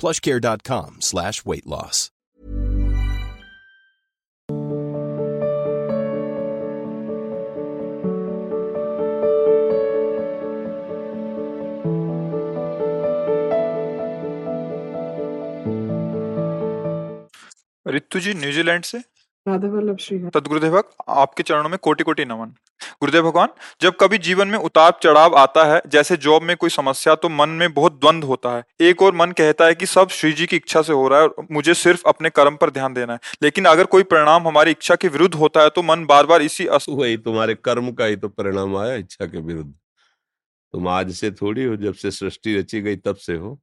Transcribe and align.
plushcare.com 0.00 0.96
slash 1.00 1.44
weight 1.44 1.66
loss. 1.66 2.10
Ritu 17.86 18.20
ji 18.20 18.34
New Zealand 18.34 18.84
से 18.84 18.98
राधा 19.50 19.68
वल्लभ 19.68 19.96
श्री 20.00 20.18
सदगुरुदेव 20.18 20.82
आपके 21.08 21.42
चरणों 21.42 21.68
में 21.68 21.78
कोटि 21.78 22.04
कोटि 22.04 22.24
नमन। 22.24 22.52
गुरुदेव 23.00 23.22
भगवान 23.22 23.48
जब 23.82 23.96
कभी 24.00 24.18
जीवन 24.18 24.48
में 24.48 24.58
उतार 24.58 24.92
चढ़ाव 25.02 25.34
आता 25.36 25.64
है 25.64 25.80
जैसे 25.88 26.16
जॉब 26.18 26.42
में 26.42 26.56
कोई 26.56 26.70
समस्या 26.70 27.14
तो 27.14 27.28
मन 27.28 27.48
में 27.54 27.72
बहुत 27.74 27.92
द्वंद 27.94 28.24
होता 28.24 28.54
है। 28.56 28.64
एक 28.80 29.02
और 29.02 29.14
मन 29.14 29.32
कहता 29.32 29.66
है 29.66 29.74
कि 29.74 29.86
सब 29.86 30.08
श्री 30.10 30.32
जी 30.32 30.46
की 30.46 30.56
इच्छा 30.56 30.82
से 30.82 30.92
हो 30.92 31.08
रहा 31.08 31.20
है 31.20 31.26
और 31.26 31.46
मुझे 31.52 31.74
सिर्फ़ 31.74 32.02
अपने 32.08 32.30
कर्म 32.30 32.56
पर 32.56 32.70
ध्यान 32.70 32.94
देना 32.94 33.12
है। 33.12 33.18
लेकिन 33.42 33.64
अगर 33.64 33.84
कोई 33.86 34.02
परिणाम 34.04 34.48
हमारी 34.48 34.70
इच्छा 34.70 34.94
के 34.96 35.08
विरुद्ध 35.08 35.34
होता 35.34 35.62
है 35.62 35.70
तो 35.70 35.82
मन 35.82 36.04
बार 36.06 36.26
बार 36.26 36.42
इसी 36.42 36.66
अस... 36.68 36.86
वही 36.88 37.16
तुम्हारे 37.18 37.54
कर्म 37.54 37.90
का 37.92 38.04
ही 38.04 38.16
तो 38.16 38.28
परिणाम 38.30 38.76
आया 38.76 38.94
इच्छा 38.96 39.26
के 39.26 39.40
विरुद्ध। 39.40 39.72
तुम 40.74 40.88
आज 40.88 41.12
से 41.12 41.30
थोड़ी 41.32 41.64
हो 41.64 41.76
जब 41.76 41.94
से 41.94 42.10
सृष्टि 42.10 42.56
रची 42.58 42.80
गई 42.80 42.96
तब 42.98 43.16
से 43.16 43.36
हो। 43.36 43.58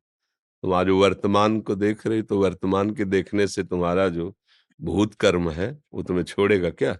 तुम 0.63 0.73
आज 0.73 0.89
वर्तमान 0.91 1.59
को 1.59 1.75
देख 1.75 2.05
रही 2.07 2.21
तो 2.21 2.39
वर्तमान 2.39 2.89
के 2.91 3.05
देखने 3.07 3.47
से 3.47 3.63
तुम्हारा 3.63 4.07
जो 4.09 4.33
भूत 4.81 5.13
कर्म 5.15 5.49
है, 5.51 5.71
वो 5.93 6.03
तुम्हें 6.03 6.23
छोड़ेगा 6.25 6.69
क्या? 6.69 6.97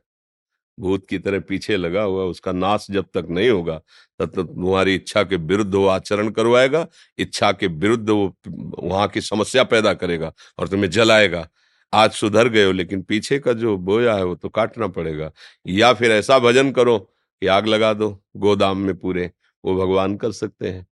भूत 0.78 1.08
की 1.10 1.20
तरह 1.20 1.40
पीछे 1.40 1.78
लगा 1.78 2.02
हुआ, 2.02 2.24
उसका 2.24 2.52
नाश 2.52 2.88
जब 2.92 3.06
तक 3.14 3.28
नहीं 3.30 3.50
होगा, 3.50 3.78
तब 4.20 4.30
तक 4.30 4.42
तुम्हारी 4.46 4.96
इच्छा 4.96 5.24
के 5.24 5.36
विरुद्ध 5.36 5.76
वो 5.76 5.86
आचरण 5.88 6.30
करवाएगा, 6.30 6.88
इच्छा 7.20 7.52
के 7.52 7.68
विरुद्ध 7.68 8.10
वो 8.10 8.36
वहाँ 8.84 9.08
की 9.08 9.22
समस्या 9.22 9.64
पैदा 9.64 9.94
करेगा 9.94 10.34
और 10.60 10.68
तुम्हें 10.68 10.90
जलाएगा। 10.92 11.48
आज 11.94 12.12
सुधर 12.12 12.50
गए 12.50 12.66
हो, 12.66 12.72
लेकिन 12.72 13.02
पीछे 13.02 13.40
का 13.40 13.54
जो 13.54 13.78
बोया 13.78 14.16
है 14.16 14.26
वो 14.26 14.36
तो 14.36 14.50
काटना 14.50 14.88
पड़ेगा। 14.88 15.32
या 15.68 15.94
फिर 15.94 16.12
ऐसा 16.12 16.40
भजन 16.40 16.72
करो 16.72 16.98
कि 17.00 17.48
आग 17.48 17.68
लगा 17.68 17.94
दो, 17.94 18.10
गोदाम 18.38 18.78
में 18.78 18.96
पूरे, 18.98 19.32
वो 19.64 19.76
भगवान 19.76 20.18
कर 20.18 20.32
सकते 20.32 20.70
हैं, 20.70 20.86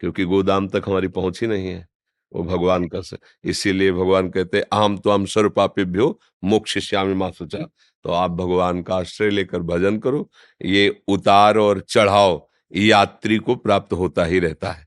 क्योंकि 0.00 0.24
गोदाम 0.24 0.68
तक 0.68 0.82
हमारी 0.86 1.08
पहुँच 1.08 1.40
ही 1.40 1.48
नहीं 1.48 1.68
है। 1.68 1.86
वो 2.32 2.42
भगवान 2.44 2.84
का 2.88 3.00
इसीलिए 3.44 3.92
भगवान 3.92 4.28
कहते 4.30 4.62
आम 4.72 4.96
तो 4.98 5.10
हम 5.10 5.24
सर्वपापिभ्यो 5.26 6.18
मोक्ष 6.44 6.78
श्यामी 6.78 7.14
माँ 7.14 7.30
सोचा 7.30 7.58
तो 8.04 8.12
आप 8.12 8.30
भगवान 8.30 8.82
का 8.82 8.96
आश्रय 8.96 9.30
लेकर 9.30 9.62
भजन 9.62 9.98
करो 9.98 10.28
ये 10.60 10.88
उतार 11.08 11.58
और 11.58 11.80
चढ़ाव 11.80 12.42
यात्री 12.72 13.38
को 13.38 13.56
प्राप्त 13.56 13.92
होता 13.92 14.24
ही 14.24 14.38
रहता 14.38 14.70
है। 14.72 14.86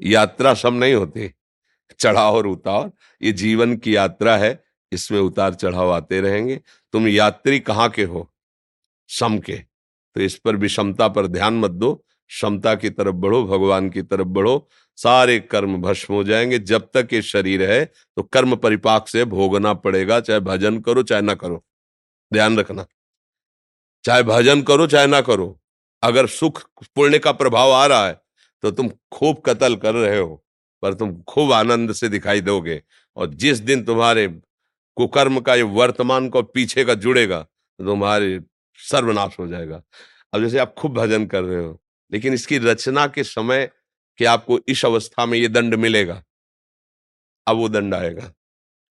यात्रा 0.00 0.54
सब 0.54 0.72
नहीं 0.72 0.94
होती 0.94 1.30
चढ़ाव 2.00 2.36
और 2.36 2.46
उतार 2.46 2.90
ये 3.22 3.32
जीवन 3.32 3.76
की 3.76 3.96
यात्रा 3.96 4.36
है 4.36 4.62
इसमें 4.92 5.18
उतार 5.20 5.54
चढ़ाव 5.54 5.90
आते 5.92 6.20
रहेंगे। 6.20 6.60
तुम 6.94 7.08
यात्री 7.08 7.60
कहाँ 7.60 7.88
के 7.88 8.04
हो? 8.04 8.28
सम 9.10 9.38
के। 9.38 9.56
तो 9.56 10.20
इस 10.20 10.36
पर 10.38 10.56
विषमता 10.56 11.08
पर 11.08 11.26
ध्यान 11.26 11.54
मत 11.54 11.70
दो 11.70 11.92
क्षमता 12.32 12.74
की 12.74 12.90
तरफ़ 12.90 13.14
बढ़ो, 13.16 13.42
भगवान 13.44 13.88
की 13.90 14.02
तरफ़ 14.02 14.28
बढ़ो, 14.28 14.68
सारे 14.98 15.38
कर्म 15.42 15.76
भस्म 15.82 16.14
हो 16.14 16.24
जाएँगे। 16.24 16.58
जब 16.60 16.88
तक 16.94 17.08
ये 17.12 17.22
शरीर 17.22 17.62
है 17.64 17.84
तो 18.16 18.22
कर्म 18.24 18.56
परिपाक 18.56 19.08
से 19.08 19.24
भोगना 19.26 19.72
पड़ेगा, 19.76 20.20
चाहे 20.20 20.40
भजन 20.42 20.80
करो, 20.80 21.02
चाहे 21.02 21.22
ना 21.22 21.34
करो। 21.34 21.64
ध्यान 22.32 22.58
रखना। 22.58 22.86
चाहे 24.04 24.22
भजन 24.22 24.62
करो, 24.62 24.86
चाहे 24.86 25.06
ना 25.06 25.20
करो। 25.20 25.58
अगर 26.02 26.26
सुख 26.28 26.62
पुण्य 26.96 27.18
का 27.18 27.32
प्रभाव 27.32 27.72
आ 27.72 27.84
रहा 27.86 28.06
है 28.06 28.20
तो 28.62 28.70
तुम 28.70 28.88
खूब 29.12 29.42
कत्ल 29.46 29.76
कर 29.76 29.94
रहे 29.94 30.18
हो, 30.18 30.34
पर 30.82 30.94
तुम 30.94 31.12
खूब 31.22 31.52
आनंद 31.52 31.92
से 31.92 32.08
दिखाई 32.08 32.40
दोगे। 32.40 32.82
और 33.16 33.34
जिस 33.34 33.58
दिन 33.60 33.84
तुम्हारे 33.84 34.26
कुकर्म 34.96 35.40
का, 35.40 35.54
ये 35.54 35.62
वर्तमान 35.62 36.28
को 36.28 36.42
पीछे 36.44 36.84
का 36.84 36.94
जुड़ेगा 36.96 37.40
तो 37.42 37.84
तुम्हारे 37.86 38.40
सर्वनाश 38.78 39.36
हो 39.40 39.46
जाएगा। 39.48 39.82
अब 40.32 40.42
जैसे 40.42 40.58
आप 40.58 40.74
खूब 40.78 40.94
भजन 40.94 41.26
कर 41.26 41.42
रहे 41.42 41.64
हो 41.64 41.78
लेकिन 42.12 42.34
इसकी 42.34 42.58
रचना 42.58 43.06
के 43.06 43.24
समय 43.24 43.70
कि 44.18 44.24
आपको 44.24 44.60
इस 44.68 44.84
अवस्था 44.84 45.26
में 45.26 45.38
ये 45.38 45.48
दंड 45.48 45.74
मिलेगा। 45.74 46.22
अब 47.46 47.56
वो 47.56 47.68
दंड 47.68 47.94
आएगा। 47.94 48.32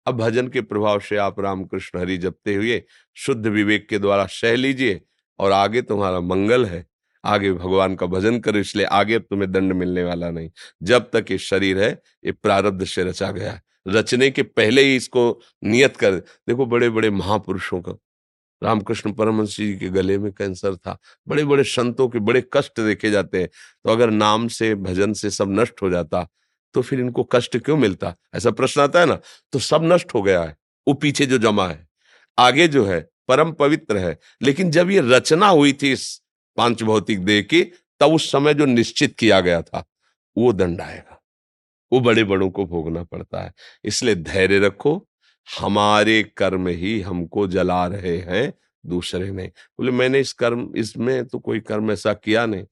अब 0.07 0.17
भजन 0.17 0.47
के 0.47 0.61
प्रभाव 0.61 0.99
से 0.99 1.17
आप 1.17 1.39
रामकृष्ण 1.39 1.99
हरि 1.99 2.17
जपते 2.17 2.55
हुए 2.55 2.83
शुद्ध 3.15 3.47
विवेक 3.47 3.89
के 3.89 3.99
द्वारा 3.99 4.25
सह 4.25 4.55
लीजिए 4.55 5.01
और 5.39 5.51
आगे 5.51 5.81
तुम्हारा 5.81 6.19
मंगल 6.19 6.65
है। 6.65 6.85
आगे 7.25 7.53
भगवान 7.53 7.95
का 7.95 8.05
भजन 8.05 8.39
करो, 8.39 8.59
इसलिए 8.59 8.85
आगे 8.85 9.19
तुम्हें 9.19 9.51
दंड 9.51 9.73
मिलने 9.73 10.03
वाला 10.03 10.29
नहीं। 10.29 10.49
जब 10.83 11.09
तक 11.13 11.25
ये 11.31 11.37
शरीर 11.37 11.79
है, 11.79 12.01
ये 12.25 12.31
प्रारब्ध 12.31 12.85
से 12.85 13.03
रचा 13.03 13.31
गया। 13.31 13.61
रचने 13.87 14.31
के 14.31 14.43
पहले 14.43 14.81
ही 14.81 14.95
इसको 14.95 15.41
नियत 15.63 15.97
कर। 15.97 16.15
देखो 16.15 16.65
बड़े 16.65 16.89
बड़े 16.89 17.09
महापुरुषों 17.09 17.81
का 17.81 17.91
रामकृष्ण 18.63 19.11
परमहंस 19.13 19.57
जी 19.57 19.77
के 19.77 19.89
गले 19.89 20.17
में 20.17 20.31
कैंसर 20.31 20.75
था। 20.75 20.97
बड़े 21.27 21.45
बड़े 21.45 21.63
संतों 21.63 22.09
के 22.09 22.19
बड़े 22.19 22.43
कष्ट 22.53 22.79
देखे 22.79 23.11
जाते 23.11 23.39
हैं। 23.39 23.47
तो 23.83 23.89
अगर 23.89 24.09
नाम 24.09 24.47
से, 24.47 24.75
भजन 24.75 25.13
से 25.13 25.29
सब 25.29 25.59
नष्ट 25.59 25.81
हो 25.81 25.89
जाता 25.89 26.27
तो 26.73 26.81
फिर 26.81 26.99
इनको 26.99 27.23
कष्ट 27.23 27.57
क्यों 27.57 27.77
मिलता? 27.77 28.15
ऐसा 28.35 28.51
प्रश्न 28.51 28.81
आता 28.81 28.99
है 28.99 29.05
ना? 29.05 29.19
तो 29.51 29.59
सब 29.59 29.81
नष्ट 29.83 30.13
हो 30.13 30.21
गया 30.21 30.41
है। 30.41 30.55
वो 30.87 30.93
पीछे 30.93 31.25
जो 31.25 31.37
जमा 31.37 31.67
है, 31.67 31.87
आगे 32.37 32.67
जो 32.67 32.85
है, 32.85 33.09
परम 33.27 33.51
पवित्र 33.51 33.97
है। 33.97 34.19
लेकिन 34.41 34.71
जब 34.71 34.91
ये 34.91 35.01
रचना 35.05 35.47
हुई 35.47 35.73
थी 35.73 35.91
इस 35.91 36.21
पाँच 36.57 36.83
भौतिक 36.83 37.25
देह 37.25 37.41
की, 37.41 37.61
तब 37.99 38.13
उस 38.13 38.31
समय 38.31 38.53
जो 38.53 38.65
निश्चित 38.65 39.15
किया 39.15 39.39
गया 39.41 39.61
था, 39.61 39.85
वो 40.37 40.53
दंड 40.53 40.81
आएगा। 40.81 41.21
वो 41.93 41.99
बड़े 41.99 42.23
बड़ों 42.23 42.49
को 42.49 42.65
भोगना 42.65 43.03
पड़ता 43.03 43.41
है। 43.41 43.53
इसलिए 43.83 44.15
धैर्य 44.15 44.59
रखो 44.59 45.08
हमारे 45.49 46.21
कर्म 46.37 46.67
ही 46.67 46.99
हमको 47.01 47.47
जला 47.47 47.85
रहे 47.87 48.17
हैं 48.17 48.53
दूसरे 48.83 49.31
नहीं 49.31 49.47
बोले, 49.47 49.91
मैंने 49.91 50.19
इस 50.19 50.33
कर्म, 50.33 50.71
इसमें 50.75 51.25
तो 51.27 51.39
कोई 51.39 51.59
कर्म 51.59 51.91
ऐसा 51.91 52.13
किया 52.13 52.45
नहीं। 52.45 52.65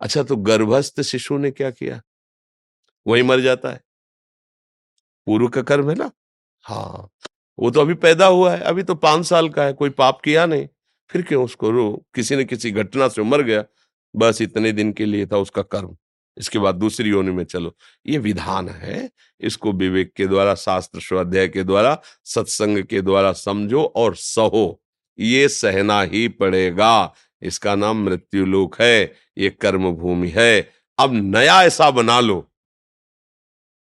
अच्छा 0.00 0.22
तो 0.22 0.36
गर्भस्थ 0.36 1.00
शिशु 1.02 1.38
ने 1.38 1.50
क्या 1.50 1.70
किया? 1.70 2.00
वही 3.06 3.22
मर 3.22 3.40
जाता 3.40 3.70
है। 3.70 3.80
पूर्व 5.26 5.48
का 5.48 5.62
कर्म 5.62 5.90
है 5.90 5.94
ना? 5.96 6.10
हाँ 6.64 7.08
वो 7.58 7.70
तो 7.70 7.80
अभी 7.80 7.94
पैदा 7.94 8.26
हुआ 8.26 8.52
है, 8.52 8.60
अभी 8.60 8.82
तो 8.82 8.94
पाँच 8.94 9.26
साल 9.26 9.48
का 9.48 9.64
है, 9.64 9.72
कोई 9.72 9.90
पाप 9.90 10.20
किया 10.24 10.46
नहीं। 10.46 10.68
फिर 11.10 11.22
क्यों 11.22 11.44
उसको 11.44 11.70
रो, 11.70 12.04
किसी 12.14 12.36
न 12.36 12.44
किसी 12.44 12.70
घटना 12.70 13.08
से 13.08 13.22
मर 13.22 13.42
गया। 13.42 13.64
बस 14.14 14.40
इतने 14.42 14.72
दिन 14.72 14.92
के 14.92 15.06
लिए 15.06 15.26
था 15.26 15.38
उसका 15.38 15.62
कर्म। 15.64 15.96
इसके 16.40 16.58
बाद 16.58 16.74
दूसरी 16.74 17.10
योनि 17.10 17.30
में 17.30 17.44
चलो। 17.44 17.76
ये 18.06 18.18
विधान 18.18 18.68
है। 18.68 19.10
इसको 19.40 19.72
विवेक 19.72 20.12
के 20.12 20.26
द्वारा, 20.26 20.54
शास्त्र 20.54 21.00
स्वाध्याय 21.00 21.48
के 21.48 21.64
द्वारा, 21.64 22.00
सत्संग 22.24 22.84
के 22.84 23.00
द्वारा 23.00 23.32
समझो 23.32 23.82
और 23.82 24.14
सहो। 24.14 24.82
ये 25.18 25.48
सहना 25.48 26.02
ही 26.02 26.28
पड़ेगा। 26.28 27.14
इसका 27.42 27.74
नाम 27.74 28.04
मृत्यु 28.04 28.46
लोक 28.46 28.76
है। 28.80 29.16
ये 29.38 29.50
कर्म 29.50 29.92
भूमि 29.92 30.28
है। 30.28 30.70
अब 30.98 31.10
नया 31.12 31.62
ऐसा 31.62 31.90
बना 31.90 32.20
लो 32.20 32.52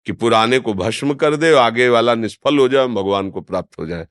कि 0.07 0.13
पुराने 0.13 0.59
को 0.59 0.75
भस्म 0.75 1.15
कर 1.15 1.37
दे, 1.37 1.53
आगे 1.53 1.89
वाला 1.89 2.15
निष्फल 2.15 2.59
हो 2.59 2.69
जाए, 2.69 2.87
भगवान 2.87 3.31
को 3.31 3.41
प्राप्त 3.41 3.79
हो 3.79 3.87
जाए। 3.87 4.07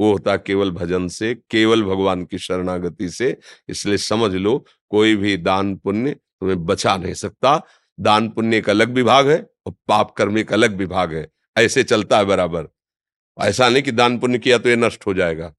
वो 0.00 0.12
होता 0.12 0.36
केवल 0.36 0.70
भजन 0.70 1.08
से, 1.08 1.34
केवल 1.34 1.82
भगवान 1.82 2.24
की 2.24 2.38
शरणागति 2.38 3.08
से। 3.08 3.38
इसलिए 3.68 3.96
समझ 3.96 4.34
लो, 4.34 4.66
कोई 4.88 5.16
भी 5.16 5.36
दान 5.36 5.76
पुण्य 5.76 6.16
तुम्हें 6.42 6.64
बचा 6.66 6.96
नहीं 6.96 7.14
सकता। 7.14 7.60
दान 7.98 8.28
पुण्य 8.28 8.60
का 8.60 8.72
अलग 8.72 8.94
विभाग 8.94 9.28
है 9.30 9.36
और 9.66 9.72
पाप 9.88 10.10
कर्म 10.10 10.38
एक 10.38 10.52
अलग 10.52 10.76
विभाग 10.76 11.14
है। 11.14 11.26
ऐसे 11.56 11.82
चलता 11.84 12.18
है 12.18 12.24
बराबर। 12.24 12.66
ऐसा 13.38 13.68
नहीं 13.68 13.82
कि 13.82 13.92
दान 13.92 14.18
पुण्य 14.18 14.38
किया 14.38 14.58
तो 14.58 14.68
ये 14.68 14.76
नष्ट 14.76 15.06
हो 15.06 15.14
जाएगा। 15.14 15.52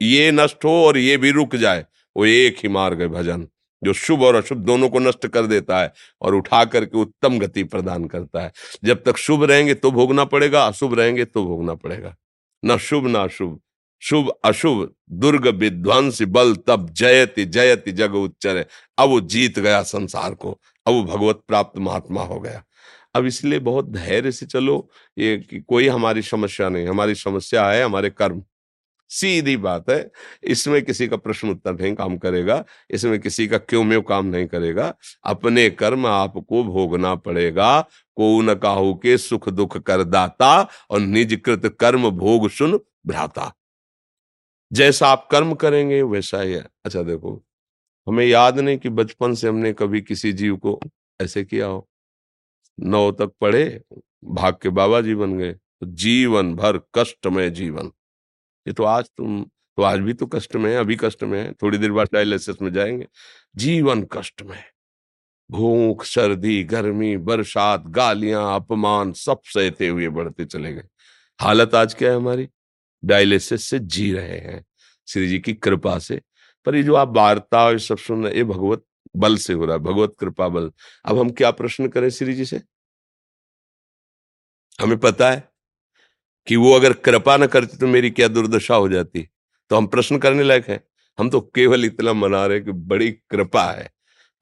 ये 0.00 0.30
नष्ट 0.30 0.64
हो 0.64 0.70
और 0.86 0.98
ये 0.98 1.16
भी 1.16 1.30
रुक 1.30 1.56
जाए, 1.56 1.84
वो 2.16 2.24
एक 2.26 2.56
ही 2.62 2.68
मार्ग 2.68 3.00
है 3.00 3.08
भजन, 3.08 3.46
जो 3.82 3.92
शुभ 3.92 4.22
और 4.22 4.34
अशुभ 4.34 4.58
दोनों 4.58 4.88
को 4.88 4.98
नष्ट 4.98 5.26
कर 5.26 5.46
देता 5.46 5.80
है 5.80 5.92
और 6.22 6.34
उठा 6.34 6.64
करके 6.64 6.98
उत्तम 6.98 7.38
गति 7.38 7.64
प्रदान 7.64 8.04
करता 8.04 8.40
है। 8.40 8.52
जब 8.84 9.02
तक 9.02 9.16
शुभ 9.16 9.44
रहेंगे 9.44 9.74
तो 9.74 9.90
भोगना 9.90 10.24
पड़ेगा, 10.24 10.64
अशुभ 10.64 10.94
रहेंगे 10.94 11.24
तो 11.24 11.44
भोगना 11.44 11.74
पड़ेगा। 11.74 12.14
न 12.62 12.78
शुभ, 12.78 13.06
ना 13.06 13.22
अशुभ। 13.22 13.60
शुभ 14.02 14.28
अशुभ 14.44 14.88
दुर्ग 15.10 15.46
विध्वंस 15.46 16.22
बल 16.22 16.54
तब 16.56 16.88
जयति 16.90 17.44
जयति 17.44 17.92
जग 17.92 18.14
उच्चर। 18.14 18.64
अब 18.98 19.08
वो 19.08 19.20
जीत 19.20 19.58
गया 19.58 19.82
संसार 19.82 20.34
को, 20.34 20.58
अब 20.86 20.94
वो 20.94 21.02
भगवत 21.04 21.42
प्राप्त 21.48 21.78
महात्मा 21.78 22.22
हो 22.22 22.40
गया। 22.40 22.62
अब 23.14 23.26
इसलिए 23.26 23.58
बहुत 23.58 23.90
धैर्य 23.90 24.32
से 24.32 24.46
चलो, 24.46 24.88
ये 25.18 25.36
कि 25.38 25.60
कोई 25.60 25.88
हमारी 25.88 26.22
समस्या 26.22 26.68
नहीं, 26.68 26.86
हमारी 26.86 27.14
समस्या 27.14 27.68
है, 27.68 27.84
हमारे 27.84 28.10
कर्म। 28.10 28.42
सीधी 29.10 29.56
बात 29.56 29.90
है, 29.90 30.10
इसमें 30.42 30.82
किसी 30.82 31.08
का 31.08 31.16
प्रश्न 31.16 31.50
उत्तर 31.50 31.72
नहीं 31.72 31.94
काम 31.94 32.16
करेगा, 32.18 32.64
इसमें 32.90 33.18
किसी 33.20 33.46
का 33.48 33.58
क्यों 33.58 33.84
में 33.84 34.00
काम 34.02 34.26
नहीं 34.26 34.46
करेगा। 34.46 34.94
अपने 35.24 35.70
कर्म 35.70 36.06
आपको 36.06 36.64
भोगना 36.64 37.14
पड़ेगा 37.14 37.80
को 38.16 38.40
न 38.42 38.54
काहू 38.54 38.94
के 38.94 39.18
सुख 39.18 39.48
दुख 39.48 39.78
कर 39.78 40.04
दाता 40.04 40.68
और 40.90 41.00
निज 41.00 41.40
कृत 41.44 41.76
कर्म 41.80 42.10
भोग 42.10 42.50
सुन 42.50 42.80
भ्राता। 43.06 43.52
जैसा 44.72 45.08
आप 45.08 45.28
कर्म 45.30 45.54
करेंगे, 45.54 46.02
वैसा 46.02 46.40
ही 46.40 46.52
है। 46.52 46.66
अच्छा 46.84 47.02
देखो, 47.02 47.42
हमें 48.06 48.26
याद 48.26 48.58
नहीं 48.58 48.78
कि 48.78 48.88
बचपन 48.88 49.34
से 49.34 49.48
हमने 49.48 49.72
कभी 49.72 50.00
किसी 50.02 50.32
जीव 50.32 50.56
को 50.56 50.80
ऐसे 51.20 51.44
किया 51.44 51.66
हो। 51.66 51.88
नौ 52.78 53.10
तक 53.12 53.32
पढ़े, 53.40 53.82
भाग 54.24 54.58
के 54.62 54.68
बाबा 54.68 55.00
जी 55.00 55.14
बन 55.14 55.38
गए 55.38 55.52
तो 55.52 55.86
जीवन 55.86 56.54
भर 56.56 56.80
कष्टमय 56.94 57.50
जीवन। 57.50 57.92
ये 58.66 58.72
तो 58.72 58.84
आज 58.84 59.10
तुम 59.16 59.44
तो 59.78 59.82
आज 59.82 60.00
भी 60.00 60.12
तो 60.14 60.26
कष्ट 60.26 60.56
में 60.56 60.70
है, 60.72 60.78
अभी 60.78 60.96
कष्ट 61.00 61.22
में 61.24 61.40
है, 61.40 61.52
थोड़ी 61.52 61.78
देर 61.78 61.92
बाद 61.92 62.08
डायलिसिस 62.12 62.62
में 62.62 62.72
जाएँगे। 62.72 63.06
जीवन 63.56 64.02
कष्ट 64.12 64.42
में 64.42 64.58
भूख, 65.50 66.04
सर्दी, 66.04 66.62
गर्मी, 66.64 67.16
बरसात, 67.16 67.84
गालियाँ, 67.86 68.54
अपमान, 68.56 69.12
सब 69.12 69.40
सहते 69.44 69.88
हुए 69.88 70.08
बढ़ते 70.08 70.44
चले 70.44 70.72
गए। 70.74 70.84
हालत 71.40 71.74
आज 71.74 71.94
क्या 71.94 72.10
है 72.10 72.16
हमारी? 72.16 72.48
डायलिसिस 73.04 73.64
से 73.64 73.78
जी 73.78 74.12
रहे 74.12 74.38
हैं, 74.38 74.64
श्री 75.08 75.28
जी 75.28 75.38
की 75.38 75.54
कृपा 75.54 75.98
से। 75.98 76.20
पर 76.66 76.76
ये 76.76 76.82
जो 76.82 76.94
आप 76.94 77.16
वार्ता 77.16 77.64
और 77.64 77.78
सब 77.78 77.98
सुन 77.98 78.24
रहे 78.24 78.36
ये 78.36 78.44
भगवत 78.44 78.84
बल 79.16 79.36
से 79.36 79.52
हो 79.52 79.64
रहा 79.64 79.76
है, 79.76 79.82
भगवत 79.82 80.14
कृपा 80.20 80.48
बल। 80.48 80.70
अब 81.04 81.18
हम 81.18 81.30
क्या 81.30 81.50
प्रश्न 81.50 81.88
करें 81.88 82.08
श्री 82.10 82.34
जी 82.34 82.44
से? 82.44 82.60
हमें 84.78 84.98
पता 84.98 85.30
है 85.30 85.48
कि 86.46 86.56
वो 86.56 86.72
अगर 86.72 86.92
कृपा 86.92 87.36
न 87.36 87.46
करती 87.46 87.76
तो 87.76 87.86
मेरी 87.86 88.10
क्या 88.10 88.28
दुर्दशा 88.28 88.74
हो 88.74 88.88
जाती? 88.88 89.28
तो 89.70 89.76
हम 89.76 89.86
प्रश्न 89.86 90.18
करने 90.18 90.42
लायक 90.42 90.68
है। 90.68 90.80
हम 91.18 91.30
तो 91.30 91.40
केवल 91.54 91.84
इतना 91.84 92.12
मना 92.12 92.46
रहे 92.46 92.60
कि 92.60 92.72
बड़ी 92.72 93.10
कृपा 93.30 93.64
है, 93.70 93.90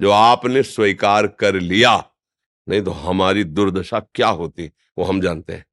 जो 0.00 0.10
आपने 0.10 0.62
स्वीकार 0.62 1.26
कर 1.26 1.54
लिया। 1.54 1.96
नहीं 2.66 2.82
तो 2.82 2.90
हमारी 2.90 3.44
दुर्दशा 3.44 4.00
क्या 4.14 4.28
होती, 4.28 4.70
वो 4.98 5.04
हम 5.04 5.20
जानते 5.20 5.52
हैं। 5.52 5.64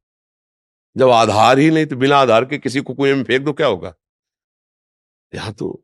जब 0.98 1.10
आधार 1.12 1.60
ही 1.60 1.70
नहीं 1.72 1.86
तो 1.86 1.96
बिना 1.96 2.18
आधार 2.18 2.46
के 2.46 2.58
किसी 2.58 2.82
को 2.82 2.94
कुएँ 2.94 3.14
में 3.14 3.24
फेंक 3.24 3.42
दो, 3.42 3.54
क्या 3.54 3.68
होगा? 3.68 3.94
यहाँ 5.34 5.54
तो 5.54 5.84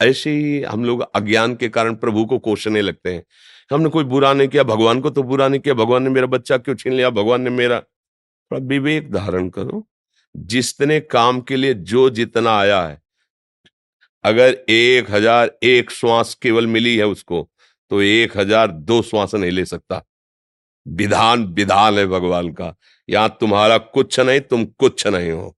ऐसे 0.00 0.30
ही 0.30 0.62
हम 0.62 0.84
लोग 0.84 1.00
अज्ञान 1.14 1.54
के 1.56 1.68
कारण 1.68 1.94
प्रभु 1.96 2.24
को 2.24 2.38
कोसने 2.40 2.82
लगते 2.82 3.14
हैं। 3.14 3.22
हमने 3.70 3.88
कोई 3.88 4.04
बुरा 4.04 4.32
नहीं 4.32 4.48
किया, 4.48 4.62
भगवान 4.64 5.00
को 5.00 5.10
तो 5.10 5.22
बुरा 5.22 5.48
नहीं 5.48 5.60
किया, 5.60 5.74
भगवान 5.74 6.02
ने 6.02 6.10
मेरा 6.10 6.26
बच्चा 6.26 6.58
क्यों 6.58 6.74
छीन 6.76 6.92
लिया, 6.92 7.10
भगवान 7.12 7.42
ने 7.42 7.50
मेरा 7.50 7.82
विवेक 8.50 9.10
धारण 9.12 9.48
करो। 9.48 9.86
जितने 10.34 10.98
काम 11.00 11.40
के 11.40 11.56
लिए 11.56 11.74
जो 11.74 12.08
जितना 12.10 12.56
आया 12.58 12.82
है, 12.82 13.00
अगर 14.24 14.56
एक 14.70 15.10
हज़ार 15.10 15.50
एक 15.64 15.90
श्वास 15.90 16.34
केवल 16.34 16.66
मिली 16.66 16.96
है 16.96 17.06
उसको 17.06 17.48
तो 17.90 18.00
एक 18.02 18.36
हज़ार 18.36 18.70
दो 18.70 19.00
श्वास 19.02 19.34
नहीं 19.34 19.50
ले 19.50 19.64
सकता। 19.66 20.02
विधान 20.86 21.44
विधान 21.54 21.98
है 21.98 22.06
भगवान 22.06 22.52
का। 22.52 22.74
यहाँ 23.08 23.36
तुम्हारा 23.40 23.78
कुछ 23.78 24.18
नहीं, 24.20 24.40
तुम 24.40 24.64
कुछ 24.64 25.06
नहीं 25.06 25.30
हो। 25.30 25.54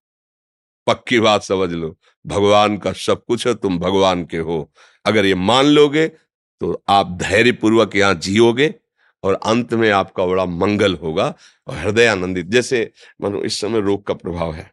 पक्की 0.86 1.18
बात 1.20 1.42
समझ 1.42 1.70
लो, 1.70 1.96
भगवान 2.24 2.76
का 2.76 2.92
सब 2.94 3.24
कुछ 3.24 3.46
है, 3.46 3.54
तुम 3.54 3.78
भगवान 3.78 4.24
के 4.24 4.38
हो। 4.38 4.70
अगर 5.04 5.26
ये 5.26 5.34
मान 5.34 5.66
लोगे 5.66 6.06
तो 6.60 6.82
आप 6.88 7.10
धैर्य 7.18 7.52
पूर्वक 7.52 7.96
यहाँ 7.96 8.14
जियोगे 8.16 8.74
और 9.24 9.34
अंत 9.36 9.72
में 9.74 9.90
आपका 9.90 10.26
बड़ा 10.26 10.44
मंगल 10.46 10.94
होगा 10.94 11.26
और 11.68 11.76
हृदय 11.76 12.06
आनंदित 12.06 12.46
जैसे 12.46 12.90
मानो 13.20 13.42
इस 13.42 13.60
समय 13.60 13.80
रोग 13.80 14.06
का 14.06 14.14
प्रभाव 14.14 14.54
है। 14.54 14.70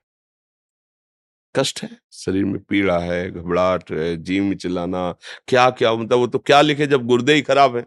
कष्ट 1.55 1.81
है, 1.83 1.89
शरीर 2.13 2.45
में 2.45 2.59
पीड़ा 2.59 2.97
है, 2.99 3.31
घबराहट 3.31 3.91
है 3.91 4.15
जी 4.17 4.39
में 4.39 4.55
चिल्लाना 4.57 5.11
क्या 5.47 5.69
क्या 5.71 5.93
मतलब 5.93 6.17
वो 6.17 6.27
तो 6.27 6.39
क्या 6.39 6.61
लिखे 6.61 6.87
जब 6.87 7.05
गुर्दे 7.07 7.33
ही 7.33 7.41
खराब 7.41 7.75
है। 7.77 7.85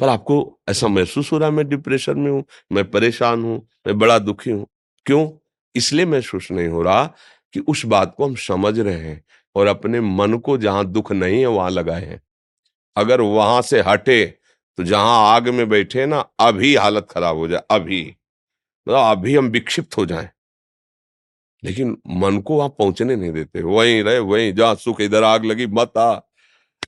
पर 0.00 0.08
आपको 0.08 0.60
ऐसा 0.68 0.88
महसूस 0.88 1.32
हो 1.32 1.38
रहा 1.38 1.48
है, 1.48 1.54
मैं 1.54 1.68
डिप्रेशन 1.68 2.18
में 2.18 2.30
हूँ, 2.30 2.44
मैं 2.72 2.90
परेशान 2.90 3.42
हूँ, 3.42 3.68
मैं 3.86 3.98
बड़ा 3.98 4.18
दुखी 4.18 4.50
हूँ? 4.50 4.66
क्यों? 5.06 5.30
इसलिए 5.74 6.06
महसूस 6.06 6.50
नहीं 6.50 6.68
हो 6.68 6.82
रहा 6.82 7.04
कि 7.52 7.60
उस 7.60 7.86
बात 7.86 8.14
को 8.16 8.26
हम 8.26 8.34
समझ 8.34 8.78
रहे 8.80 8.94
हैं 8.94 9.24
और 9.56 9.66
अपने 9.66 10.00
मन 10.00 10.38
को 10.38 10.58
जहाँ 10.58 10.84
दुख 10.86 11.12
नहीं 11.12 11.40
है, 11.40 11.46
वहाँ 11.46 11.70
लगाए 11.70 12.04
हैं। 12.04 12.22
अगर 12.96 13.20
वहाँ 13.20 13.62
से 13.62 13.80
हटे 13.80 14.38
तो 14.78 14.84
जहाँ 14.84 15.34
आग 15.34 15.48
में 15.48 15.68
बैठे 15.68 16.06
ना, 16.06 16.18
अभी 16.40 16.76
हालत 16.76 17.08
खराब 17.10 17.36
हो 17.36 17.48
जाए, 17.48 17.62
अभी। 17.70 18.16
मतलब 18.88 19.18
अभी 19.18 19.36
हम 19.36 19.46
विक्षिप्त 19.46 19.96
हो 19.96 20.06
जाएँ। 20.06 20.28
लेकिन 21.64 21.98
मन 22.08 22.38
को 22.38 22.56
वहाँ 22.56 22.68
पहुँचने 22.68 23.16
नहीं 23.16 23.32
देते। 23.32 23.62
वहीं 23.62 24.02
रहे, 24.02 24.18
वहीं 24.18 24.54
जहाँ 24.54 24.74
सुख 24.74 25.00
इधर 25.00 25.24
आग 25.24 25.44
लगी, 25.44 25.66
मत 25.66 25.98
आ। 25.98 26.12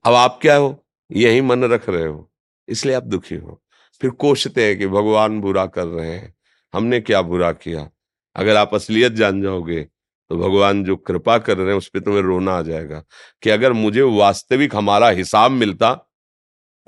अब 0.04 0.14
आप 0.14 0.38
क्या 0.42 0.56
हो? 0.56 0.84
यही 1.12 1.40
मन 1.40 1.64
रख 1.64 1.88
रहे 1.88 2.06
हो। 2.06 2.29
इसलिए 2.70 2.94
आप 2.94 3.02
दुखी 3.04 3.34
हो। 3.34 3.60
फिर 4.00 4.10
कोशते 4.10 4.66
हैं 4.66 4.78
कि 4.78 4.86
भगवान 4.86 5.40
बुरा 5.40 5.66
कर 5.66 5.86
रहे 5.86 6.10
हैं। 6.10 6.34
हमने 6.74 7.00
क्या 7.00 7.22
बुरा 7.22 7.52
किया? 7.52 7.88
अगर 8.36 8.56
आप 8.56 8.74
असलियत 8.74 9.12
जान 9.12 9.42
जाओगे 9.42 9.82
तो 10.30 10.36
भगवान 10.38 10.82
जो 10.84 10.96
कृपा 10.96 11.36
कर 11.38 11.56
रहे 11.58 11.68
हैं, 11.68 11.74
उस 11.74 11.88
पर 11.88 12.00
तुम्हें 12.00 12.22
रोना 12.22 12.52
आ 12.52 12.62
जाएगा 12.62 13.02
कि 13.42 13.50
अगर 13.50 13.72
मुझे 13.72 14.02
वास्तविक 14.02 14.74
हमारा 14.76 15.08
हिसाब 15.10 15.50
मिलता 15.50 15.92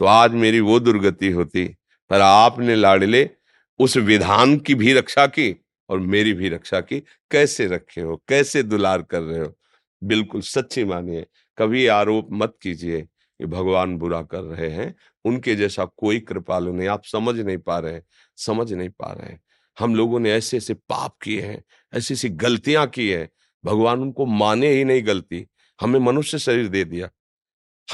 तो 0.01 0.05
आज 0.05 0.33
मेरी 0.33 0.61
वो 0.61 0.79
दुर्गति 0.81 1.31
होती, 1.31 1.65
पर 2.11 2.21
आपने 2.21 2.75
लाडले 2.75 3.29
उस 3.81 3.97
विधान 3.97 4.57
की 4.59 4.75
भी 4.75 4.93
रक्षा 4.93 5.27
की 5.27 5.55
और 5.91 5.99
मेरी 6.01 6.33
भी 6.33 6.49
रक्षा 6.49 6.81
की। 6.81 7.01
कैसे 7.31 7.67
रखे 7.67 8.01
हो? 8.01 8.17
कैसे 8.29 8.63
दुलार 8.63 9.03
कर 9.03 9.21
रहे 9.21 9.41
हो? 9.41 9.53
बिल्कुल 10.03 10.41
सच्ची 10.41 10.85
मानिए, 10.85 11.27
कभी 11.59 11.87
आरोप 11.89 12.29
मत 12.33 12.55
कीजिए 12.63 13.07
कि 13.41 13.47
भगवान 13.47 13.97
बुरा 13.97 14.23
कर 14.23 14.41
रहे 14.41 14.71
हैं, 14.71 14.95
उनके 15.25 15.55
जैसा 15.55 15.85
कोई 15.85 16.21
कृपालु 16.21 16.73
नहीं, 16.73 16.89
आप 16.89 17.05
समझ 17.05 17.41
नहीं 17.41 17.59
पा 17.59 17.79
रहे 17.79 18.01
समझ 18.37 18.73
नहीं 18.73 18.89
पा 18.89 19.13
रहे 19.13 19.37
हम 19.79 19.95
लोगों 19.95 20.21
ने 20.21 20.33
ऐसे 20.33 20.57
ऐसे 20.57 20.75
पाप 20.75 21.17
किए 21.23 21.43
हैं, 21.43 21.63
ऐसी 21.95 22.15
ऐसी 22.15 22.29
गलतियाँ 22.29 22.87
की 22.87 23.09
है, 23.09 23.29
भगवान 23.65 24.01
उनको 24.01 24.27
माने 24.27 24.69
ही 24.69 24.85
नहीं 24.85 25.07
गलती, 25.07 25.47
हमें 25.81 26.01
मनुष्य 26.01 26.39
शरीर 26.39 26.69
दे 26.69 26.85
दिया, 26.85 27.09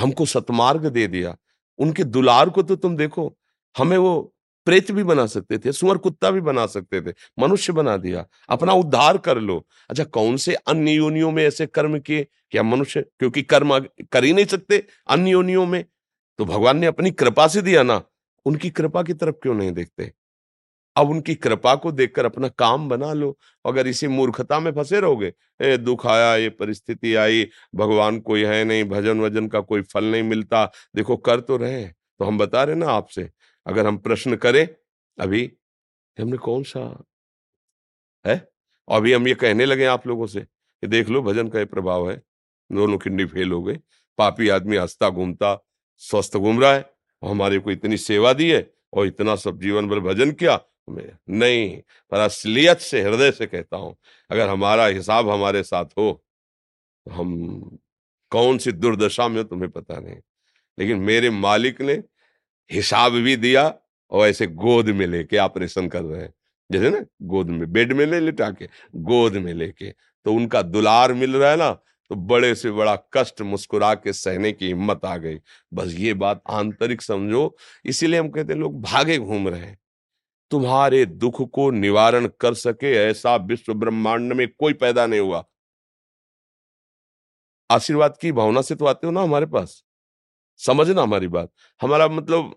हमको 0.01 0.27
सतमार्ग 0.27 0.87
दे 0.87 1.07
दिया, 1.07 1.37
उनके 1.79 2.05
दुलार 2.05 2.51
को 2.51 2.63
तो 2.63 2.77
तुम 2.77 2.97
देखो, 2.97 3.37
हमें 3.79 3.99
वो 3.99 4.35
प्रेत 4.69 4.91
भी 4.93 5.03
बना 5.05 5.27
सकते 5.27 5.59
थे, 5.59 5.73
सुअर 5.73 5.99
कुत्ता 5.99 6.31
भी 6.31 6.41
बना 6.41 6.67
सकते 6.67 7.01
थे, 7.01 7.15
मनुष्य 7.39 7.73
बना 7.73 7.97
दिया, 7.97 8.27
अपना 8.49 8.73
उद्धार 8.73 9.19
कर 9.19 9.39
लो। 9.39 9.65
अच्छा 9.91 10.05
कौन 10.05 10.37
से 10.37 10.55
अन्य 10.55 10.93
योनियों 10.93 11.31
में 11.33 11.43
ऐसे 11.45 11.67
कर्म 11.67 11.99
किए? 11.99 12.27
क्या 12.51 12.63
मनुष्य, 12.63 13.01
क्योंकि 13.19 13.43
कर्म 13.43 13.79
कर 14.13 14.25
ही 14.25 14.33
नहीं 14.33 14.47
सकते 14.47 14.85
अन्य 15.09 15.31
योनियों 15.31 15.67
में? 15.67 15.85
तो 16.39 16.45
भगवान 16.45 16.79
ने 16.79 16.87
अपनी 16.87 17.11
कृपा 17.11 17.47
से 17.49 17.63
दिया 17.63 17.83
ना, 17.83 18.03
उनकी 18.47 18.71
कृपा 18.71 19.03
की 19.03 19.15
तरफ़ 19.15 19.35
क्यों 19.35 19.55
नहीं 19.55 19.73
देखते? 19.73 20.13
अब 20.97 21.11
उनकी 21.11 21.35
कृपा 21.35 21.75
को 21.75 21.93
देखकर 21.93 22.25
अपना 22.25 22.49
काम 22.49 22.89
बना 22.89 23.13
लो, 23.13 23.37
अगर 23.65 23.87
इसी 23.87 24.09
मूर्खता 24.09 24.61
में 24.61 24.71
फंसे 24.73 25.01
रहोगे, 25.01 25.33
ए, 25.61 25.77
दुख 25.77 26.07
आया, 26.07 26.35
ये 26.37 26.49
परिस्थिति 26.51 27.15
आई, 27.15 27.49
भगवान 27.75 28.19
कोई 28.21 28.45
है 28.45 28.65
नहीं 28.65 28.85
भजन 28.85 29.21
वज़न 29.21 29.49
का 29.49 29.61
कोई 29.61 29.83
फल 29.83 30.05
नहीं 30.05 30.23
मिलता, 30.23 30.65
देखो, 30.97 31.17
कर 31.17 31.41
तो 31.41 31.57
रहे 31.57 31.85
तो 32.21 32.25
हम 32.25 32.39
बता 32.39 32.63
रहे 32.65 32.77
ना 32.77 32.87
आपसे 32.87 33.29
अगर 33.69 33.87
हम 33.87 33.97
प्रश्न 33.99 34.37
करें, 34.37 34.67
अभी 35.19 35.51
हमने 36.17 36.37
कौन 36.39 36.63
सा 36.63 36.81
है? 38.25 38.37
अभी 38.89 39.13
हम 39.13 39.29
ये 39.29 39.35
कहने 39.35 39.65
लगे 39.65 39.85
आप 39.87 40.07
लोगों 40.07 40.27
से 40.27 40.41
कि 40.41 40.87
देख 40.87 41.09
लो, 41.09 41.23
भजन 41.23 41.49
का 41.49 41.59
ये 41.59 41.65
प्रभाव 41.67 42.11
है। 42.11 42.17
दोनों 42.71 42.99
किडनी 42.99 43.25
फेल 43.25 43.53
हो 43.53 43.63
गए 43.63 43.79
पापी 44.19 44.49
आदमी 44.49 44.77
हंसता, 44.77 45.11
घूमता, 45.11 45.59
स्वस्थ 46.03 46.37
घूम 46.37 46.61
रहा 46.61 46.73
है। 46.75 46.85
हमारे 47.23 47.59
को 47.59 47.71
इतनी 47.71 47.97
सेवा 47.99 48.33
दी 48.33 48.51
है 48.51 48.71
और 48.93 49.07
इतना 49.07 49.35
सब 49.37 49.61
जीवन 49.61 49.89
भर 49.89 50.01
भजन 50.03 50.33
किया। 50.33 50.59
नहीं, 50.89 51.81
पर 52.13 52.21
असलियत 52.21 52.79
से, 52.79 53.03
हृदय 53.03 53.31
से 53.33 53.47
कहता 53.47 53.77
हूँ, 53.77 53.97
अगर 54.31 54.49
हमारा 54.49 54.87
हिसाब 54.87 55.29
हमारे 55.29 55.63
साथ 55.63 55.85
हो 55.99 56.13
तो 57.07 57.13
हम 57.13 57.79
कौन 58.33 58.59
सी 58.59 58.73
दुर्दशा 58.73 59.27
में 59.29 59.45
तुम्हें 59.45 59.71
पता 59.71 59.99
नहीं। 60.01 60.17
लेकिन 60.79 60.99
मेरे 61.01 61.31
मालिक 61.31 61.81
ने 61.83 62.03
हिसाब 62.71 63.13
भी 63.15 63.37
दिया 63.37 63.73
और 64.11 64.27
ऐसे 64.29 64.47
गोद 64.47 64.89
में 64.89 65.07
लेके 65.07 65.39
ऑपरेशन 65.39 65.89
कर 65.89 66.03
रहे 66.03 66.23
हैं। 66.23 66.33
जैसे 66.71 66.91
ना, 66.91 67.05
गोद 67.23 67.51
में, 67.51 67.73
बेड 67.73 67.93
में 67.93 68.05
ले 68.07 68.21
लिटा 68.21 68.51
के, 68.51 68.69
गोद 68.97 69.35
में 69.35 69.53
लेके। 69.55 69.91
तो 69.91 70.33
उनका 70.35 70.63
दुलार 70.63 71.13
मिल 71.15 71.37
रहा 71.37 71.51
है 71.51 71.57
ना 71.57 71.71
तो 72.11 72.15
बड़े 72.17 72.55
से 72.55 72.71
बड़ा 72.71 72.95
कष्ट 73.15 73.41
मुस्कुरा 73.43 73.93
के 73.95 74.13
सहने 74.13 74.53
की 74.53 74.67
हिम्मत 74.67 75.05
आ 75.05 75.17
गई। 75.17 75.39
बस 75.73 75.93
ये 75.95 76.15
बात 76.15 76.43
आंतरिक 76.51 77.03
समझो, 77.03 77.57
इसीलिए 77.85 78.21
हम 78.21 78.29
कहते 78.29 78.53
हैं, 78.53 78.61
लोग 78.61 78.81
भागे 78.83 79.19
घूम 79.19 79.49
रहे 79.49 79.61
हैं। 79.61 79.79
तुम्हारे 80.51 81.05
दुख 81.07 81.43
को 81.51 81.71
निवारण 81.71 82.29
कर 82.41 82.55
सके 82.55 82.93
ऐसा 82.99 83.35
विश्व 83.37 83.75
ब्रह्मांड 83.75 84.33
में 84.33 84.47
कोई 84.51 84.73
पैदा 84.75 85.07
नहीं 85.07 85.21
हुआ। 85.21 85.45
आशीर्वाद 87.71 88.17
की 88.21 88.33
भावना 88.33 88.63
से 88.63 88.75
तो 88.75 88.85
आते 88.85 89.07
हो 89.07 89.13
ना 89.13 89.23
हमारे 89.23 89.47
पास। 89.47 89.83
समझना 90.59 91.03
हमारी 91.03 91.29
बात। 91.29 91.53
हमारा 91.83 92.09
मतलब 92.09 92.55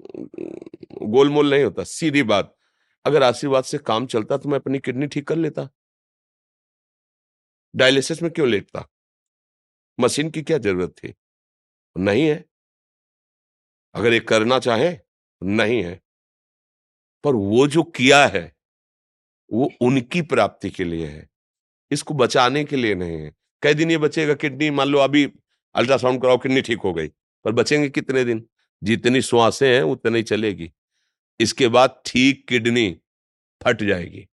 गोलमोल 1.03 1.49
नहीं 1.49 1.63
होता, 1.63 1.83
सीधी 1.83 2.23
बात। 2.23 2.55
अगर 3.05 3.23
आशीर्वाद 3.23 3.63
से 3.63 3.77
काम 3.77 4.05
चलता 4.05 4.37
तो 4.37 4.49
मैं 4.49 4.59
अपनी 4.59 4.79
किडनी 4.79 5.07
ठीक 5.07 5.27
कर 5.27 5.35
लेता। 5.35 5.69
डायलिसिस 7.75 8.21
में 8.21 8.31
क्यों 8.31 8.49
लेटता? 8.49 8.87
मशीन 9.99 10.29
की 10.29 10.41
क्या 10.41 10.57
ज़रूरत 10.57 10.89
थी? 10.89 11.13
नहीं 11.97 12.27
है। 12.27 12.45
अगर 13.93 14.13
ये 14.13 14.19
करना 14.19 14.59
चाहे, 14.59 14.97
नहीं 15.43 15.83
है। 15.83 16.01
पर 17.23 17.35
वो 17.35 17.67
जो 17.67 17.83
किया 17.83 18.27
है, 18.27 18.55
वो 19.53 19.71
उनकी 19.81 20.21
प्राप्ति 20.21 20.69
के 20.69 20.83
लिए 20.83 21.07
है। 21.07 21.29
इसको 21.91 22.13
बचाने 22.13 22.63
के 22.63 22.75
लिए 22.75 22.95
नहीं 22.95 23.21
है। 23.21 23.35
कई 23.61 23.73
दिन 23.73 23.91
ये 23.91 23.97
बचेगा, 23.97 24.33
किडनी, 24.33 24.69
मान 24.69 24.87
लो 24.87 24.99
अभी 24.99 25.33
अल्ट्रासाउंड 25.75 26.21
कराओ, 26.21 26.37
किडनी 26.37 26.61
ठीक 26.61 26.79
हो 26.79 26.93
गई। 26.93 27.07
पर 27.43 27.51
बचेंगे 27.51 27.89
कितने 27.89 28.23
दिन? 28.23 28.47
जितनी 28.83 29.21
श्वासें 29.21 29.75
हैं, 29.75 29.81
उतनी 29.81 30.17
ही 30.17 30.23
चलेगी। 30.23 30.71
इसके 31.39 31.67
बाद 31.67 32.01
ठीक 32.05 32.47
किडनी 32.47 33.01
फट 33.63 33.83
जाएगी। 33.83 34.27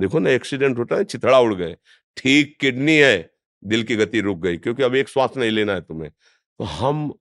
देखो 0.00 0.18
ना, 0.18 0.30
एक्सीडेंट 0.30 0.78
होता 0.78 0.96
है, 0.96 1.04
चिथड़ा 1.04 1.38
उड़ 1.38 1.54
गए। 1.54 1.76
ठीक 2.16 2.56
किडनी 2.60 2.96
है, 2.96 3.34
दिल 3.64 3.82
की 3.82 3.96
गति 3.96 4.20
रुक 4.20 4.38
गई, 4.38 4.56
क्योंकि 4.56 4.82
अब 4.82 4.94
एक 4.94 5.08
श्वास 5.08 5.30
नहीं 5.36 5.50
लेना 5.50 5.72
है 5.72 5.80
तुम्हें। 5.80 6.10
तो 6.58 6.64
हम 6.64 7.14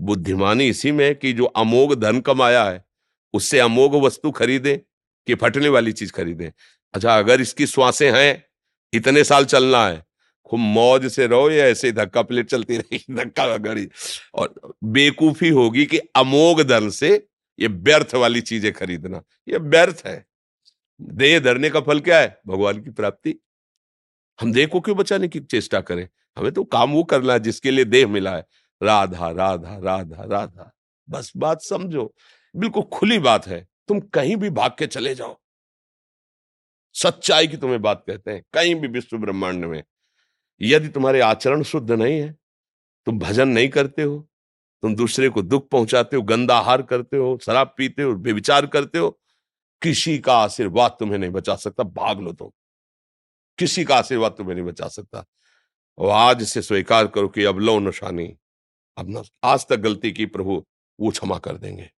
बुद्धिमानी 0.00 0.68
इसी 0.68 0.92
में 0.92 1.16
कि 1.16 1.32
जो 1.32 1.44
अमोघ 1.44 1.94
धन 1.94 2.20
कमाया 2.20 2.64
है, 2.64 2.84
उससे 3.34 3.58
अमोघ 3.58 3.94
वस्तु 3.94 4.30
खरीदे 4.30 4.76
कि 5.26 5.34
फटने 5.34 5.68
वाली 5.68 5.92
चीज़ 5.92 6.12
खरीदे। 6.12 6.52
अच्छा 6.94 7.18
अगर 7.18 7.40
इसकी 7.40 7.66
श्वासें 7.66 8.12
हैं, 8.12 8.44
इतने 8.92 9.24
साल 9.24 9.44
चलना 9.44 9.88
है 9.88 10.07
खूब 10.48 10.60
मौज 10.60 11.06
से 11.06 11.26
रहो, 11.26 11.50
या 11.50 11.66
ऐसे 11.66 11.86
ही 11.86 11.92
धक्का 11.92 12.22
प्लेट 12.22 12.50
चलती 12.50 12.78
रहेगी, 12.78 13.14
धक्का 13.14 13.56
घड़ी। 13.58 13.88
और 14.34 14.54
बेकूफी 14.84 15.48
होगी 15.48 15.86
कि 15.86 15.98
अमोघ 15.98 16.62
धन 16.62 16.90
से 16.90 17.26
ये 17.60 17.66
व्यर्थ 17.66 18.14
वाली 18.14 18.40
चीज़ें 18.40 18.72
खरीदना। 18.72 19.22
ये 19.48 19.58
व्यर्थ 19.58 20.02
है। 20.06 20.26
देह 21.02 21.40
धरने 21.40 21.70
का 21.70 21.80
फल 21.80 22.00
क्या 22.00 22.20
है? 22.20 22.40
भगवान 22.48 22.82
की 22.82 22.90
प्राप्ति। 22.90 23.38
हम 24.40 24.52
देह 24.52 24.66
को 24.66 24.80
क्यों 24.80 24.96
बचाने 24.96 25.28
की 25.28 25.40
चेष्टा 25.40 25.80
करें? 25.80 26.08
हमें 26.38 26.52
तो 26.52 26.64
काम 26.64 26.92
वो 26.92 27.04
करना 27.04 27.32
है 27.32 27.40
जिसके 27.40 27.70
लिए 27.70 27.84
देह 27.84 28.08
मिला 28.08 28.36
है। 28.36 28.46
राधा 28.82 29.30
राधा 29.30 29.78
राधा 29.78 30.24
राधा। 30.24 30.72
बस 31.10 31.32
बात 31.36 31.62
समझो। 31.62 32.14
बिल्कुल 32.56 32.82
खुली 32.82 33.18
बात 33.18 33.46
है। 33.46 33.68
तुम 33.88 34.00
कहीं 34.00 34.36
भी 34.36 34.50
भाग 34.50 34.70
के 34.78 34.86
चले 34.86 35.14
जाओ। 35.14 35.38
सच्चाई 36.94 37.46
की 37.46 37.56
तुम्हें 37.56 37.82
बात 37.82 38.04
कहते 38.06 38.30
हैं। 38.30 38.42
कहीं 38.52 38.74
भी 38.74 38.88
विश्व 38.88 39.18
ब्रह्मांड 39.18 39.64
में। 39.64 39.82
यदि 40.60 40.88
तुम्हारे 40.88 41.20
आचरण 41.20 41.62
शुद्ध 41.62 41.90
नहीं 41.90 42.20
है, 42.20 42.38
तुम 43.06 43.18
भजन 43.18 43.48
नहीं 43.48 43.68
करते 43.68 44.02
हो, 44.02 44.28
तुम 44.82 44.94
दूसरे 44.94 45.28
को 45.28 45.42
दुख 45.42 45.68
पहुंचाते 45.68 46.16
हो, 46.16 46.22
गंदा 46.22 46.58
आहार 46.58 46.82
करते 46.82 47.16
हो, 47.16 47.38
शराब 47.42 47.74
पीते 47.76 48.02
हो 48.02 48.14
बेविचार 48.14 48.66
करते 48.66 48.98
हो, 48.98 49.20
किसी 49.82 50.18
का 50.18 50.38
आशीर्वाद 50.38 50.96
तुम्हें 50.98 51.18
नहीं 51.18 51.30
बचा 51.30 51.56
सकता, 51.56 51.82
भाग 51.82 52.20
लो 52.20 52.32
तुम। 52.32 52.50
किसी 53.58 53.84
का 53.84 53.96
आशीर्वाद 53.96 54.32
तुम्हें 54.32 54.54
नहीं 54.54 54.66
बचा 54.66 54.88
सकता। 54.88 55.24
और 55.98 56.10
आज 56.10 56.42
से 56.42 56.62
स्वीकार 56.62 57.06
करो 57.06 57.28
कि 57.28 57.44
अब 57.44 57.58
लो 57.58 57.78
नशानी, 57.78 58.36
अब 58.96 59.10
न, 59.10 59.22
आज 59.44 59.66
तक 59.66 59.76
गलती 59.76 60.12
की 60.12 60.26
प्रभु, 60.26 60.66
वो 61.00 61.10
क्षमा 61.10 61.38
कर 61.38 61.56
देंगे। 61.56 61.90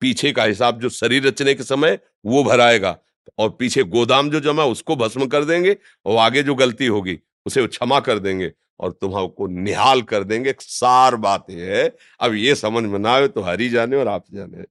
पीछे 0.00 0.32
का 0.32 0.44
हिसाब 0.44 0.80
जो 0.80 0.88
शरीर 0.88 1.26
रचने 1.26 1.54
के 1.54 1.62
समय, 1.62 1.98
वो 2.26 2.44
भराएगा 2.44 2.98
और 3.38 3.50
पीछे 3.50 3.82
गोदाम 3.82 4.30
जो 4.30 4.40
जमा, 4.40 4.64
उसको 4.64 4.96
भस्म 4.96 5.26
कर 5.26 5.44
देंगे, 5.44 5.76
और 6.06 6.16
आगे 6.16 6.42
जो 6.42 6.54
गलती 6.54 6.86
होगी 6.86 7.18
उसे 7.46 7.66
क्षमा 7.66 8.00
कर 8.00 8.18
देंगे 8.18 8.52
और 8.80 8.92
तुम्हारा 8.92 9.46
निहाल 9.50 10.02
कर 10.02 10.24
देंगे। 10.24 10.54
सार 10.60 11.16
बात 11.16 11.46
यह 11.50 11.76
है। 11.76 11.90
अब 12.20 12.34
ये 12.34 12.54
समझ 12.54 12.82
में 12.84 12.98
ना 12.98 13.12
आए 13.12 13.28
तो 13.28 13.40
हरी 13.40 13.68
जाने 13.68 13.96
और 13.96 14.08
आप 14.08 14.24
जाने। 14.34 14.64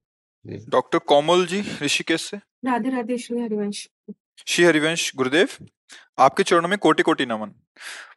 डॉक्टर 0.68 0.98
कोमल 0.98 1.46
जी 1.46 1.62
ऋषिकेश 1.82 2.20
से। 2.20 2.36
राधे 2.36 2.90
राधे 2.90 3.18
श्री 3.18 3.40
हरिवंश। 3.40 3.88
श्री 4.46 4.64
हरिवंश 4.64 5.12
गुरुदेव 5.16 5.48
आपके 6.18 6.42
चरणों 6.42 6.68
में 6.68 6.78
कोटि 6.78 7.02
कोटि 7.02 7.26
नमन। 7.26 7.52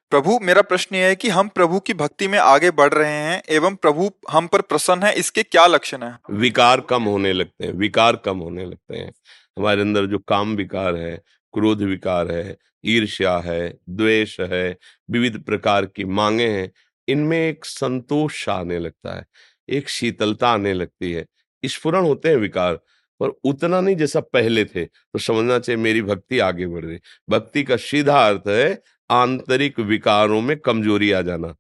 प्रभु 0.10 0.38
मेरा 0.42 0.62
प्रश्न 0.62 0.96
यह 0.96 1.06
है 1.06 1.16
कि 1.16 1.30
हम 1.30 1.48
प्रभु 1.48 1.80
की 1.80 1.94
भक्ति 1.94 2.28
में 2.28 2.38
आगे 2.40 2.72
बढ़ 2.72 2.94
रहे 2.94 3.12
हैं 3.12 3.42
एवं 3.50 3.76
प्रभु 3.76 4.10
हम 4.30 4.48
पर 4.48 4.62
प्रसन्न 4.62 5.04
है 5.04 5.14
इसके 5.14 5.44
क्या 5.44 5.66
लक्षण 5.68 6.04
है? 6.04 6.18
विकार 6.32 6.82
कम 6.82 7.04
होने 7.04 7.34
लगते 7.34 7.66
हैं 7.66 7.74
विकार 7.74 8.16
कम 8.16 8.38
होने 8.38 8.66
लगते 8.66 8.98
हैं। 8.98 9.12
हमारे 9.58 9.82
अंदर 9.82 10.06
जो 10.06 10.20
काम 10.20 10.56
विकार 10.56 10.96
है 10.96 11.22
क्रोध 11.54 11.82
विकार 11.82 12.32
है, 12.32 12.58
ईर्ष्या 12.86 13.38
है, 13.38 13.78
द्वेष 13.90 14.40
है, 14.40 14.78
विविध 15.12 15.40
प्रकार 15.44 15.86
की 15.86 16.06
मांगे 16.06 16.48
हैं। 16.48 16.72
इनमें 17.08 17.38
एक 17.40 17.66
संतोष 17.66 18.48
आने 18.50 18.80
लगता 18.80 19.16
है, 19.18 19.26
एक 19.70 19.90
शीतलता 19.90 20.50
आने 20.50 20.74
लगती 20.74 21.12
है। 21.12 21.26
स्फुरण 21.64 22.04
होते 22.04 22.30
हैं 22.30 22.36
विकार, 22.36 22.76
पर 23.20 23.30
उतना 23.44 23.82
नहीं 23.82 23.96
जैसा 23.96 24.20
पहले 24.20 24.66
थे। 24.66 24.86
तो 24.86 25.20
समझना 25.20 25.60
चाहिए 25.60 25.82
मेरी 25.82 26.02
भक्ति 26.02 26.40
आगे 26.40 26.68
बढ़ 26.68 26.86
रही 26.86 27.00
भक्ति 27.30 27.64
का 27.64 27.78
सीधा 27.78 28.28
अर्थ 28.30 28.48
है 28.48 28.82
आंतरिक 29.10 29.80
विकारों 29.80 30.42
में 30.42 30.58
कमज़ोरी 30.58 31.12
आ 31.12 31.22
जाना। 31.22 31.56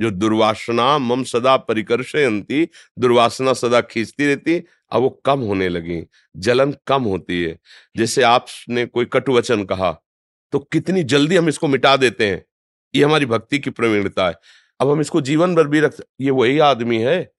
जो 0.00 0.10
दुर्वासना 0.10 0.86
मम 0.98 1.22
सदा 1.24 1.56
परिकर्षयंती 1.58 2.64
दुर्वासना 2.98 3.52
सदा 3.52 3.80
खींचती 3.82 4.26
रहती, 4.26 4.56
अब 4.92 5.02
वो 5.02 5.08
कम 5.24 5.40
होने 5.40 5.68
लगी, 5.68 6.02
जलन 6.36 6.74
कम 6.86 7.02
होती 7.02 7.42
है। 7.42 7.58
जैसे 7.96 8.22
आपने 8.22 8.84
कोई 8.86 9.04
कटुवचन 9.04 9.64
कहा 9.64 9.92
तो 10.52 10.58
कितनी 10.62 11.02
जल्दी 11.04 11.36
हम 11.36 11.48
इसको 11.48 11.68
मिटा 11.68 11.96
देते 11.96 12.26
हैं। 12.26 12.44
ये 12.94 13.04
हमारी 13.04 13.26
भक्ति 13.26 13.58
की 13.58 13.70
प्रवीणता 13.70 14.26
है। 14.28 14.34
अब 14.80 14.90
हम 14.90 15.00
इसको 15.00 15.20
जीवन 15.20 15.54
भर 15.54 15.68
भी 15.68 15.80
रख, 15.80 15.96
ये 16.20 16.30
वही 16.30 16.58
आदमी 16.60 16.98
है, 16.98 17.30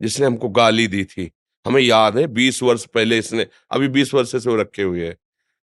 जिसने 0.00 0.26
हमको 0.26 0.48
गाली 0.50 0.86
दी 0.86 1.04
थी। 1.04 1.30
हमें 1.66 1.80
याद 1.82 2.18
है, 2.18 2.26
बीस 2.26 2.62
वर्ष 2.62 2.84
पहले 2.86 3.18
इसने, 3.18 3.46
अभी 3.70 3.88
बीस 3.88 4.14
वर्ष 4.14 4.32
से 4.32 4.48
वो 4.50 4.56
रखे 4.56 4.82
हुए 4.82 5.06
है। 5.06 5.16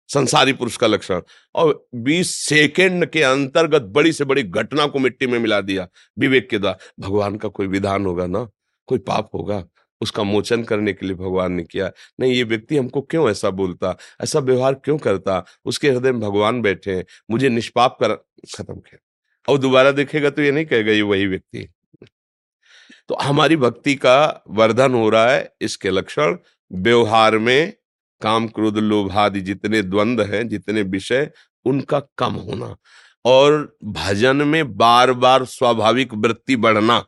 संसारी 0.08 0.52
पुरुष 0.52 0.76
का 0.76 0.86
लक्षण। 0.86 1.20
और 1.54 1.86
20 1.94 2.34
सेकेंड 2.34 3.06
के 3.06 3.22
अंतर्गत 3.22 3.82
बड़ी 3.82 4.12
से 4.12 4.24
बड़ी 4.24 4.42
घटना 4.42 4.86
को 4.86 4.98
मिट्टी 4.98 5.26
में 5.26 5.38
मिला 5.38 5.60
दिया। 5.60 5.88
विवेक 6.18 6.50
के 6.50 6.58
द्वारा, 6.58 6.78
भगवान 7.00 7.36
का 7.36 7.48
कोई 7.48 7.66
विधान 7.66 8.06
होगा 8.06 8.26
ना? 8.26 8.48
कोई 8.86 8.98
पाप 8.98 9.30
होगा? 9.34 9.64
उसका 10.00 10.22
मोचन 10.22 10.62
करने 10.62 10.92
के 10.92 11.06
लिए 11.06 11.14
भगवान 11.14 11.52
ने 11.52 11.64
किया। 11.64 11.90
नहीं, 12.20 12.32
ये 12.32 12.42
व्यक्ति 12.42 12.76
हमको 12.76 13.00
क्यों 13.00 13.30
ऐसा 13.30 13.50
बोलता? 13.50 13.96
ऐसा 14.20 14.38
व्यवहार 14.38 14.74
क्यों 14.74 14.98
करता? 14.98 15.44
उसके 15.64 15.90
हृदय 15.90 16.12
में 16.12 16.20
भगवान 16.20 16.62
बैठे 16.62 16.94
हैं। 16.94 17.04
मुझे 17.30 17.48
निष्पाप 17.48 17.96
कर, 18.00 18.14
खत्म 18.56 18.74
किया। 18.74 18.98
और 19.48 19.58
दोबारा 19.58 19.90
देखेगा 19.90 20.30
तो 20.30 20.42
ये 20.42 20.50
नहीं 20.50 20.66
कहेगा, 20.66 20.92
ये 20.92 21.02
वही 21.02 21.26
व्यक्ति 21.26 21.68
तो 23.08 23.14
हमारी 23.14 23.56
भक्ति 23.56 23.94
का 23.94 24.42
वर्धन 24.48 24.94
हो 24.94 25.08
रहा 25.08 25.30
है, 25.30 25.52
इसके 25.60 25.90
लक्षण, 25.90 26.36
व्यवहार 26.72 27.38
में 27.38 27.72
काम 28.20 28.48
क्रोध 28.48 28.78
लोभादि 28.78 29.40
जितने 29.40 29.82
द्वंद 29.82 30.20
हैं, 30.20 30.48
जितने 30.48 30.82
विषय, 30.82 31.30
उनका 31.64 32.00
कम 32.18 32.32
होना। 32.32 32.76
और 33.24 33.76
भजन 33.84 34.36
में 34.36 34.76
बार 34.76 35.12
बार 35.12 35.44
स्वाभाविक 35.44 36.14
वृत्ति 36.14 36.56
बढ़ना, 36.56 37.06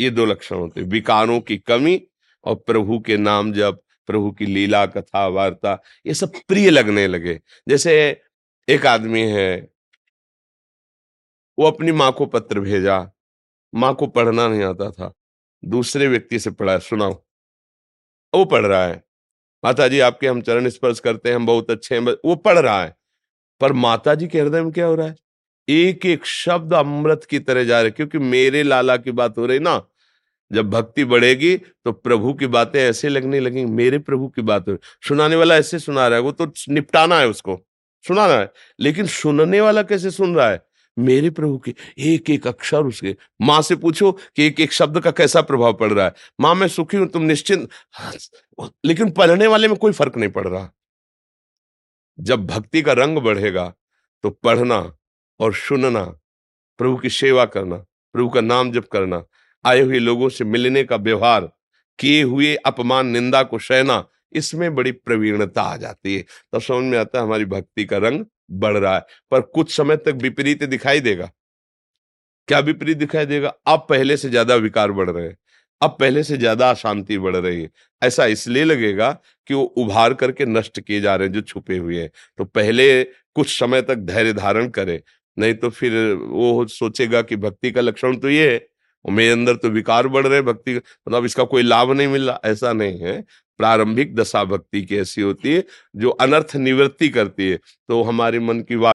ये 0.00 0.10
दो 0.10 0.24
लक्षण 0.24 0.56
होते 0.56 0.80
हैं। 0.80 0.88
विकारों 0.88 1.40
की 1.40 1.56
कमी 1.58 2.02
और 2.44 2.54
प्रभु 2.56 3.00
के 3.00 3.16
नाम 3.16 3.52
जब 3.52 3.80
प्रभु 4.06 4.30
की 4.30 4.46
लीला 4.46 4.86
कथा 4.86 5.26
वार्ता 5.26 5.82
ये 6.06 6.14
सब 6.14 6.32
प्रिय 6.48 6.70
लगने 6.70 7.06
लगे। 7.06 7.40
जैसे 7.68 8.22
एक 8.68 8.86
आदमी 8.86 9.22
है, 9.22 9.70
वो 11.58 11.66
अपनी 11.66 11.92
माँ 11.92 12.12
को 12.12 12.26
पत्र 12.26 12.60
भेजा। 12.60 13.10
माँ 13.74 13.94
को 13.94 14.06
पढ़ना 14.06 14.48
नहीं 14.48 14.62
आता 14.62 14.90
था। 14.90 15.12
दूसरे 15.64 16.08
व्यक्ति 16.08 16.38
से 16.38 16.50
पढ़ा, 16.50 16.78
सुनाओ। 16.78 17.24
वो 18.34 18.44
पढ़ 18.44 18.66
रहा 18.66 18.86
है। 18.86 19.05
माता 19.64 19.86
जी 19.88 20.00
आपके 20.00 20.26
हम 20.26 20.40
चरण 20.40 20.68
स्पर्श 20.68 21.00
करते 21.00 21.28
हैं, 21.28 21.36
हम 21.36 21.46
बहुत 21.46 21.70
अच्छे 21.70 21.94
हैं 21.94 22.02
वो 22.02 22.34
पढ़ 22.36 22.58
रहा 22.58 22.82
है। 22.82 22.94
पर 23.60 23.72
माता 23.74 24.14
जी 24.14 24.26
के 24.28 24.40
हृदय 24.40 24.62
में 24.62 24.72
क्या 24.72 24.86
हो 24.86 24.94
रहा 24.94 25.06
है? 25.06 25.16
एक 25.68 26.06
एक 26.06 26.26
शब्द 26.26 26.74
अमृत 26.74 27.24
की 27.30 27.38
तरह 27.40 27.64
जा 27.64 27.80
रहे 27.82 27.90
क्योंकि 27.90 28.18
मेरे 28.18 28.62
लाला 28.62 28.96
की 28.96 29.12
बात 29.12 29.38
हो 29.38 29.46
रही 29.46 29.58
ना, 29.58 29.82
जब 30.50 30.70
भक्ति 30.70 31.04
बढ़ेगी 31.04 31.56
तो 31.56 31.92
प्रभु 31.92 32.32
की 32.34 32.46
बातें 32.48 32.80
ऐसे 32.80 33.08
लगने 33.08 33.40
लगेंगी, 33.40 33.72
मेरे 33.72 33.98
प्रभु 34.00 34.28
की 34.28 34.42
बात 34.42 34.68
हो 34.68 34.72
रही। 34.72 35.08
सुनाने 35.08 35.36
वाला 35.36 35.56
ऐसे 35.56 35.78
सुना 35.78 36.06
रहा 36.08 36.18
है, 36.18 36.22
वो 36.22 36.32
तो 36.32 36.52
निपटाना 36.70 37.18
है 37.18 37.28
उसको 37.28 37.58
सुनाना 38.04 38.34
है, 38.34 38.50
लेकिन 38.80 39.06
सुनने 39.08 39.60
वाला 39.60 39.82
कैसे 39.82 40.10
सुन 40.10 40.34
रहा 40.36 40.50
है? 40.50 40.62
मेरे 40.96 41.30
प्रभु 41.30 41.58
के 41.58 41.74
एक 42.06 42.30
एक 42.30 42.46
अक्षर 42.46 42.84
उसके। 42.84 43.16
माँ 43.40 43.60
से 43.62 43.76
पूछो 43.76 44.12
कि 44.12 44.46
एक 44.46 44.60
एक 44.60 44.72
शब्द 44.72 45.00
का 45.00 45.10
कैसा 45.10 45.40
प्रभाव 45.42 45.74
पड़ 45.74 45.92
रहा 45.92 46.06
है। 46.06 46.14
माँ, 46.40 46.54
मैं 46.54 46.68
सुखी 46.68 46.96
हूँ, 46.96 47.08
तुम 47.08 47.22
निश्चिंत। 47.22 47.68
लेकिन 48.84 49.10
पढ़ने 49.10 49.46
वाले 49.46 49.68
में 49.68 49.76
कोई 49.76 49.92
फ़र्क 49.92 50.16
नहीं 50.16 50.30
पड़ 50.30 50.46
रहा। 50.48 50.70
जब 52.18 52.46
भक्ति 52.46 52.82
का 52.82 52.92
रंग 52.92 53.18
बढ़ेगा 53.18 53.72
तो 54.24 54.30
पढ़ना 54.30 54.76
और 55.40 55.54
सुनना, 55.54 56.04
प्रभु 56.80 56.96
की 56.96 57.10
सेवा 57.10 57.44
करना, 57.46 57.76
प्रभु 58.14 58.28
का 58.28 58.40
नाम 58.40 58.70
जप 58.72 58.86
करना, 58.92 59.22
आए 59.64 59.80
हुए 59.80 59.98
लोगों 59.98 60.28
से 60.28 60.44
मिलने 60.44 60.84
का 60.84 60.96
व्यवहार, 60.96 61.50
किए 61.98 62.22
हुए 62.22 62.54
अपमान, 62.56 63.06
निंदा 63.06 63.42
को 63.42 63.58
सहना, 63.58 64.04
इसमें 64.32 64.74
बड़ी 64.74 64.92
प्रवीणता 64.92 65.62
आ 65.62 65.76
जाती 65.76 66.16
है। 66.16 66.24
तब 66.52 66.60
समझ 66.60 66.84
में 66.84 66.98
आता 66.98 67.18
है 67.18 67.24
हमारी 67.24 67.44
भक्ति 67.44 67.84
का 67.84 67.96
रंग 67.98 68.24
बढ़ 68.50 68.76
रहा 68.76 68.94
है, 68.94 69.04
पर 69.32 69.40
कुछ 69.42 69.76
समय 69.76 69.96
तक 69.98 70.18
विपरीत 70.22 70.64
दिखाई 70.66 71.00
देगा। 71.02 71.30
क्या 72.48 72.58
विपरीत 72.60 72.96
दिखाई 72.96 73.26
देगा? 73.26 73.48
अब 73.66 73.86
पहले 73.88 74.16
से 74.16 74.28
ज़्यादा 74.30 74.54
विकार 74.56 74.92
बढ़ 74.92 75.10
रहे 75.10 75.26
हैं, 75.26 75.36
अब 75.80 75.96
पहले 76.00 76.22
से 76.22 76.36
ज़्यादा 76.36 76.70
अशांति 76.70 77.18
बढ़ 77.18 77.36
रही 77.36 77.62
है। 77.62 77.70
ऐसा 78.02 78.26
इसलिए 78.26 78.64
लगेगा 78.64 79.10
कि 79.48 79.54
वो 79.54 79.62
उभार 79.62 80.14
करके 80.14 80.44
नष्ट 80.46 80.80
किए 80.80 81.00
जा 81.00 81.14
रहे 81.16 81.28
हैं 81.28 81.34
जो 81.34 81.40
छुपे 81.42 81.76
हुए 81.78 82.00
हैं। 82.00 82.10
तो 82.38 82.44
पहले 82.46 83.02
कुछ 83.04 83.58
समय 83.58 83.82
तक 83.82 83.96
धैर्य 84.06 84.32
धारण 84.34 84.68
करे, 84.70 85.02
नहीं 85.36 85.54
तो 85.54 85.70
फिर 85.70 85.92
वो 86.14 86.66
सोचेगा 86.68 87.22
कि 87.22 87.36
भक्ति 87.38 87.70
का 87.70 87.80
लक्षण 87.80 88.16
तो 88.16 88.28
ये 88.30 88.52
है 88.52 88.58
मेरे 89.04 89.32
अंदर 89.32 89.56
तो 89.56 89.68
विकार 89.70 90.08
बढ़ 90.08 90.26
रहे 90.26 90.42
भक्ति 90.42 90.76
मतलब 90.76 91.24
इसका 91.24 91.44
कोई 91.44 91.62
लाभ 91.62 91.90
नहीं 91.92 92.08
मिल 92.08 92.26
रहा 92.26 92.50
ऐसा 92.50 92.72
नहीं 92.72 92.98
है 93.00 93.20
प्रारंभिक 93.58 94.14
दशा 94.16 94.44
भक्ति 94.44 94.82
की 94.82 94.98
ऐसी 94.98 95.22
होती 95.22 95.54
है 95.54 95.64
जो 95.96 96.10
अनर्थ 96.20 96.56
निवृत्ति 96.56 97.08
करती 97.08 97.50
है 97.50 97.58
तो 97.88 98.02
हमारे 98.02 98.38
मन 98.40 98.60
की 98.60 98.76
बात 98.76 98.94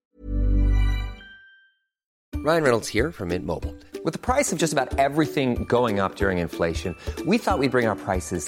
Ryan 2.34 2.64
Reynolds 2.64 2.88
here 2.88 3.12
from 3.12 3.28
Mint 3.28 3.46
Mobile. 3.46 3.74
With 4.04 4.14
the 4.14 4.20
price 4.20 4.52
of 4.52 4.58
just 4.58 4.74
about 4.74 4.94
everything 4.98 5.52
going 5.66 6.00
up 6.00 6.16
during 6.16 6.40
inflation, 6.40 6.96
we 7.24 7.38
thought 7.38 7.60
we'd 7.60 7.70
bring 7.70 7.86
our 7.86 7.96
prices 7.98 8.48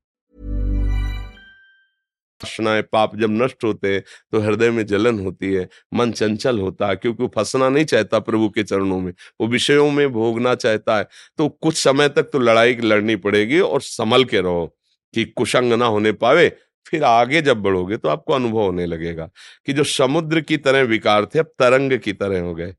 वासनाएँ 2.43 2.81
पाप 2.91 3.15
जब 3.15 3.31
नष्ट 3.33 3.63
होते 3.63 3.93
हैं 3.93 4.03
तो 4.31 4.39
हृदय 4.39 4.69
में 4.71 4.85
जलन 4.85 5.19
होती 5.19 5.53
है, 5.53 5.67
मन 5.93 6.11
चंचल 6.11 6.59
होता 6.59 6.87
है, 6.87 6.95
क्योंकि 6.95 7.27
फंसना 7.35 7.69
नहीं 7.69 7.85
चाहता 7.85 8.19
प्रभु 8.21 8.49
के 8.49 8.63
चरणों 8.63 8.99
में, 8.99 9.11
वो 9.41 9.47
विषयों 9.47 9.89
में 9.91 10.07
भोगना 10.11 10.55
चाहता 10.55 10.97
है। 10.97 11.07
तो 11.37 11.47
कुछ 11.51 11.77
समय 11.77 12.09
तक 12.09 12.23
तो 12.23 12.39
लड़ाई 12.39 12.75
लड़नी 12.83 13.15
पड़ेगी 13.17 13.59
और 13.61 13.81
संभल 13.81 14.23
के 14.25 14.41
रहो 14.41 14.65
कि 15.13 15.25
कुशंग 15.27 15.73
ना 15.73 15.85
होने 15.85 16.11
पावे, 16.13 16.49
फिर 16.85 17.03
आगे 17.03 17.41
जब 17.41 17.61
बढ़ोगे 17.61 17.97
तो 17.97 18.09
आपको 18.09 18.33
अनुभव 18.33 18.59
होने 18.59 18.85
लगेगा 18.85 19.29
कि 19.67 19.73
जो 19.73 19.83
समुद्र 19.85 20.41
की 20.41 20.57
तरह 20.57 20.81
विकार 20.83 21.25
थे, 21.25 21.39
अब 21.39 21.51
तरंग 21.59 21.97
की 21.99 22.13
तरह 22.13 22.41
हो 22.41 22.53
गए। 22.55 22.73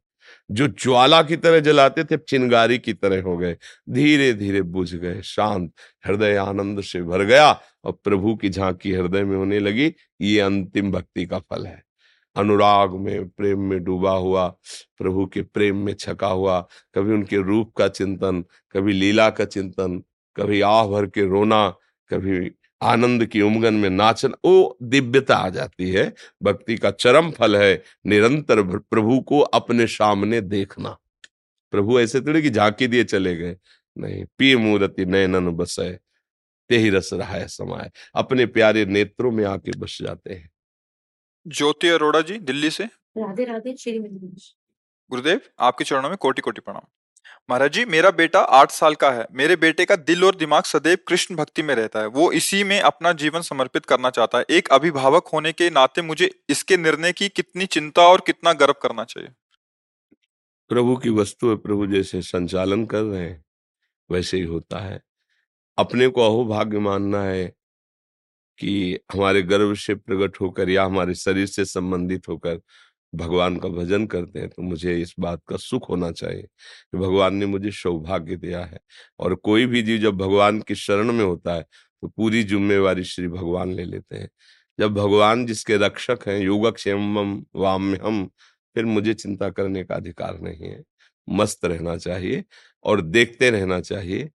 जो 0.52 0.68
ज्वाला 0.68 1.22
की 1.22 1.36
तरह 1.36 1.60
जलाते 1.60 2.04
थे, 2.04 2.16
चिंगारी 2.16 2.78
की 2.78 2.92
तरह 2.92 3.22
हो 3.22 3.36
गए। 3.36 3.56
धीरे 3.90 4.32
धीरे 4.32 4.62
बुझ 4.62 4.94
गए, 4.94 5.22
शांत 5.22 5.72
हृदय 6.06 6.36
आनंद 6.36 6.80
से 6.80 7.02
भर 7.02 7.24
गया 7.24 7.60
और 7.84 7.92
प्रभु 8.04 8.34
की 8.36 8.48
झांकी 8.48 8.92
हृदय 8.92 9.24
में 9.24 9.36
होने 9.36 9.58
लगी। 9.58 9.94
ये 10.20 10.40
अंतिम 10.40 10.92
भक्ति 10.92 11.26
का 11.26 11.38
फल 11.38 11.66
है। 11.66 11.82
अनुराग 12.36 12.92
में 12.92 13.28
प्रेम 13.28 13.60
में 13.60 13.84
डूबा 13.84 14.12
हुआ, 14.12 14.48
प्रभु 14.98 15.26
के 15.26 15.42
प्रेम 15.42 15.76
में 15.76 15.94
छका 15.94 16.26
हुआ, 16.26 16.60
कभी 16.94 17.12
उनके 17.12 17.36
रूप 17.36 17.72
का 17.76 17.88
चिंतन, 17.88 18.44
कभी 18.72 18.92
लीला 18.92 19.30
का 19.30 19.44
चिंतन, 19.44 20.02
कभी 20.36 20.60
आह 20.60 20.86
भर 20.86 21.06
के 21.06 21.22
रोना, 21.22 21.68
कभी 22.10 22.50
आनंद 22.82 23.26
की 23.26 23.40
उमगन 23.40 23.74
में 23.74 23.90
नाचन 23.90 24.34
वो 24.44 24.78
दिव्यता 24.82 25.36
आ 25.36 25.48
जाती 25.48 25.90
है। 25.90 26.12
भक्ति 26.42 26.76
का 26.78 26.90
चरम 26.90 27.30
फल 27.30 27.56
है 27.56 27.82
निरंतर 28.06 28.62
प्रभु 28.78 29.20
को 29.20 29.40
अपने 29.40 29.86
सामने 29.86 30.40
देखना। 30.40 30.98
प्रभु 31.70 32.00
ऐसे 32.00 32.20
थोड़े 32.20 32.42
कि 32.42 32.50
झांकी 32.50 32.86
दिए 32.86 33.04
चले 33.04 33.36
गए। 33.36 33.56
नहीं 33.98 34.24
पी 34.38 34.56
मूर्ति 34.56 35.04
नयनन 35.04 35.50
बसे 35.50 35.90
ते 36.68 36.78
ही 36.78 36.90
रस 36.90 37.10
रहा 37.12 37.34
है 37.34 37.48
समाये। 37.48 37.90
अपने 38.14 38.46
प्यारे 38.46 38.84
नेत्रों 38.86 39.30
में 39.32 39.44
आके 39.44 39.78
बस 39.78 39.98
जाते 40.02 40.34
हैं। 40.34 40.50
ज्योति 41.46 41.88
अरोड़ा 41.88 42.20
जी 42.20 42.38
दिल्ली 42.38 42.70
से? 42.70 42.84
राधे 43.18 43.44
राधे 43.44 43.76
श्री 43.76 43.98
गुरुदेव 43.98 45.40
आपके 45.58 45.84
चरणों 45.84 46.08
में 46.08 46.18
कोटि 46.18 46.42
कोटि 46.42 46.60
प्रणाम। 46.60 46.82
महाराज 47.50 47.72
जी, 47.72 47.84
मेरा 47.84 48.10
बेटा 48.10 48.40
आठ 48.40 48.70
साल 48.70 48.94
का 48.94 49.10
है। 49.10 49.26
मेरे 49.32 49.56
बेटे 49.56 49.84
का 49.84 49.96
दिल 49.96 50.24
और 50.24 50.34
दिमाग 50.34 50.62
सदैव 50.62 50.98
कृष्ण 51.08 51.36
भक्ति 51.36 51.62
में 51.62 51.74
रहता 51.74 52.00
है। 52.00 52.06
वो 52.06 52.32
इसी 52.32 52.64
में 52.64 52.80
अपना 52.80 53.12
जीवन 53.12 53.40
समर्पित 53.40 53.86
करना 53.86 54.10
चाहता 54.10 54.38
है। 54.38 54.44
एक 54.50 54.68
अभिभावक 54.68 55.28
होने 55.32 55.52
के 55.52 55.70
नाते 55.70 56.02
मुझे 56.02 56.30
इसके 56.48 56.76
निर्णय 56.76 57.12
की 57.12 57.28
कितनी 57.28 57.66
चिंता 57.66 58.02
और 58.02 58.22
कितना 58.26 58.52
गर्व 58.52 58.74
करना 58.82 59.04
चाहिए। 59.04 59.28
प्रभु 60.68 60.96
की 60.96 61.10
वस्तु 61.10 61.50
है, 61.50 61.56
प्रभु 61.56 61.86
जैसे 61.86 62.22
संचालन 62.22 62.86
कर 62.86 63.02
रहे 63.02 63.22
हैं, 63.22 63.44
वैसे 64.10 64.36
ही 64.36 64.42
होता 64.42 64.78
है। 64.78 65.02
अपने 65.78 66.08
को 66.08 66.26
अहोभाग्य 66.26 66.78
मानना 66.78 67.22
है 67.22 67.52
कि 68.58 68.98
हमारे 69.12 69.42
गर्व 69.42 69.74
से 69.74 69.94
प्रकट 69.94 70.40
होकर 70.40 70.70
या 70.70 70.84
हमारे 70.84 71.14
शरीर 71.14 71.46
से 71.46 71.64
संबंधित 71.64 72.28
होकर 72.28 72.60
भगवान 73.12 73.56
का 73.58 73.68
भजन 73.68 74.06
करते 74.06 74.40
हैं 74.40 74.48
तो 74.48 74.62
मुझे 74.62 75.00
इस 75.02 75.14
बात 75.18 75.42
का 75.48 75.56
सुख 75.58 75.88
होना 75.90 76.10
चाहिए 76.12 76.42
कि 76.42 76.98
भगवान 76.98 77.34
ने 77.34 77.46
मुझे 77.46 77.70
सौभाग्य 77.72 78.36
दिया 78.36 78.64
है। 78.64 78.78
और 79.20 79.34
कोई 79.36 79.66
भी 79.66 79.82
जीव 79.82 79.98
जब 80.00 80.16
भगवान 80.18 80.60
की 80.62 80.74
शरण 80.76 81.12
में 81.12 81.24
होता 81.24 81.54
है 81.54 81.62
तो 82.02 82.08
पूरी 82.08 82.42
जिम्मेवारी 82.44 83.04
श्री 83.06 83.28
भगवान 83.28 83.72
ले 83.72 83.84
लेते 83.84 84.16
हैं। 84.16 84.28
जब 84.78 84.94
भगवान 84.94 85.44
जिसके 85.46 85.76
रक्षक 85.78 86.18
हैं, 86.28 86.38
योगक्षेम 86.40 87.16
वाम्य 87.56 88.00
हम 88.04 88.24
फिर 88.76 88.84
मुझे 88.86 89.14
चिंता 89.14 89.48
करने 89.50 89.84
का 89.84 89.94
अधिकार 89.96 90.40
नहीं 90.40 90.68
है। 90.68 90.82
मस्त 91.28 91.64
रहना 91.64 91.96
चाहिए 91.98 92.44
और 92.84 93.00
देखते 93.02 93.50
रहना 93.50 93.80
चाहिए 93.82 94.30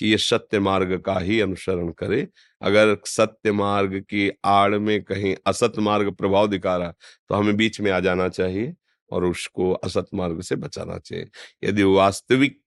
कि 0.00 0.06
ये 0.06 0.18
सत्य 0.18 0.58
मार्ग 0.60 0.96
का 0.98 1.18
ही 1.18 1.40
अनुसरण 1.40 1.90
करे। 1.90 2.26
अगर 2.62 2.96
सत्य 3.06 3.52
मार्ग 3.52 3.98
की 4.00 4.30
आड़ 4.44 4.78
में 4.78 5.02
कहीं 5.02 5.34
असत 5.46 5.78
मार्ग 5.78 6.12
प्रभाव 6.14 6.46
दिखा 6.48 6.76
रहा 6.76 6.92
तो 7.28 7.34
हमें 7.34 7.56
बीच 7.56 7.80
में 7.80 7.90
आ 7.92 8.00
जाना 8.00 8.28
चाहिए 8.30 8.74
और 9.12 9.24
उसको 9.24 9.72
असत 9.74 10.06
मार्ग 10.14 10.40
से 10.42 10.56
बचाना 10.56 10.98
चाहिए। 10.98 11.28
यदि 11.64 11.82
वास्तविक 11.82 12.58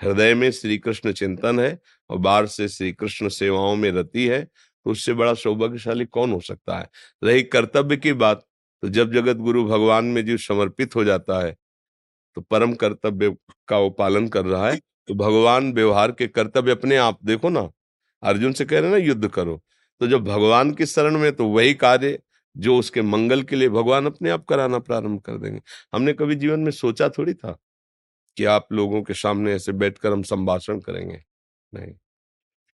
हृदय 0.00 0.34
में 0.34 0.50
श्री 0.50 0.78
कृष्ण 0.78 1.12
चिंतन 1.12 1.60
है 1.60 1.78
और 2.10 2.18
बाहर 2.18 2.46
से 2.46 2.68
श्री 2.68 2.92
कृष्ण 2.92 3.28
सेवाओं 3.28 3.76
में 3.76 3.90
रति 3.92 4.26
है 4.28 4.42
तो 4.44 4.90
उससे 4.90 5.14
बड़ा 5.14 5.34
सौभाग्यशाली 5.34 6.04
कौन 6.06 6.32
हो 6.32 6.40
सकता 6.40 6.78
है? 6.78 6.88
रही 7.24 7.42
कर्तव्य 7.42 7.96
की 7.96 8.12
बात 8.14 8.46
तो 8.82 8.88
जब 8.88 9.12
जगत 9.12 9.36
गुरु 9.36 9.64
भगवान 9.64 10.04
में 10.04 10.24
जीव 10.26 10.36
समर्पित 10.38 10.96
हो 10.96 11.04
जाता 11.04 11.44
है 11.46 11.56
तो 12.36 12.40
परम 12.40 12.72
कर्तव्य 12.74 13.36
का 13.68 13.78
वो 13.78 13.90
पालन 13.90 14.28
कर 14.28 14.44
रहा 14.46 14.70
है। 14.70 14.80
तो 15.10 15.14
भगवान 15.14 15.72
व्यवहार 15.72 16.12
के 16.12 16.26
कर्तव्य 16.26 16.72
अपने 16.72 16.96
आप 16.96 17.18
देखो 17.24 17.48
ना। 17.48 17.72
अर्जुन 18.22 18.52
से 18.52 18.64
कह 18.64 18.80
रहे 18.80 18.90
ना, 18.90 18.96
युद्ध 18.96 19.28
करो। 19.28 19.62
तो 20.00 20.06
जब 20.06 20.24
भगवान 20.24 20.70
की 20.70 20.86
शरण 20.86 21.18
में 21.18 21.32
तो 21.32 21.48
वही 21.48 21.74
कार्य 21.74 22.22
जो 22.56 22.78
उसके 22.78 23.02
मंगल 23.02 23.42
के 23.42 23.56
लिए 23.56 23.68
भगवान 23.68 24.06
अपने 24.06 24.30
आप 24.30 24.44
कराना 24.44 24.78
प्रारंभ 24.78 25.20
कर 25.20 25.38
देंगे। 25.38 25.60
हमने 25.94 26.12
कभी 26.12 26.34
जीवन 26.34 26.60
में 26.60 26.70
सोचा 26.70 27.08
थोड़ी 27.08 27.34
था 27.34 27.58
कि 28.36 28.44
आप 28.44 28.72
लोगों 28.72 29.02
के 29.02 29.14
सामने 29.14 29.52
ऐसे 29.52 29.72
बैठकर 29.72 30.12
हम 30.12 30.22
संभाषण 30.22 30.80
करेंगे? 30.80 31.24
नहीं। 31.74 31.92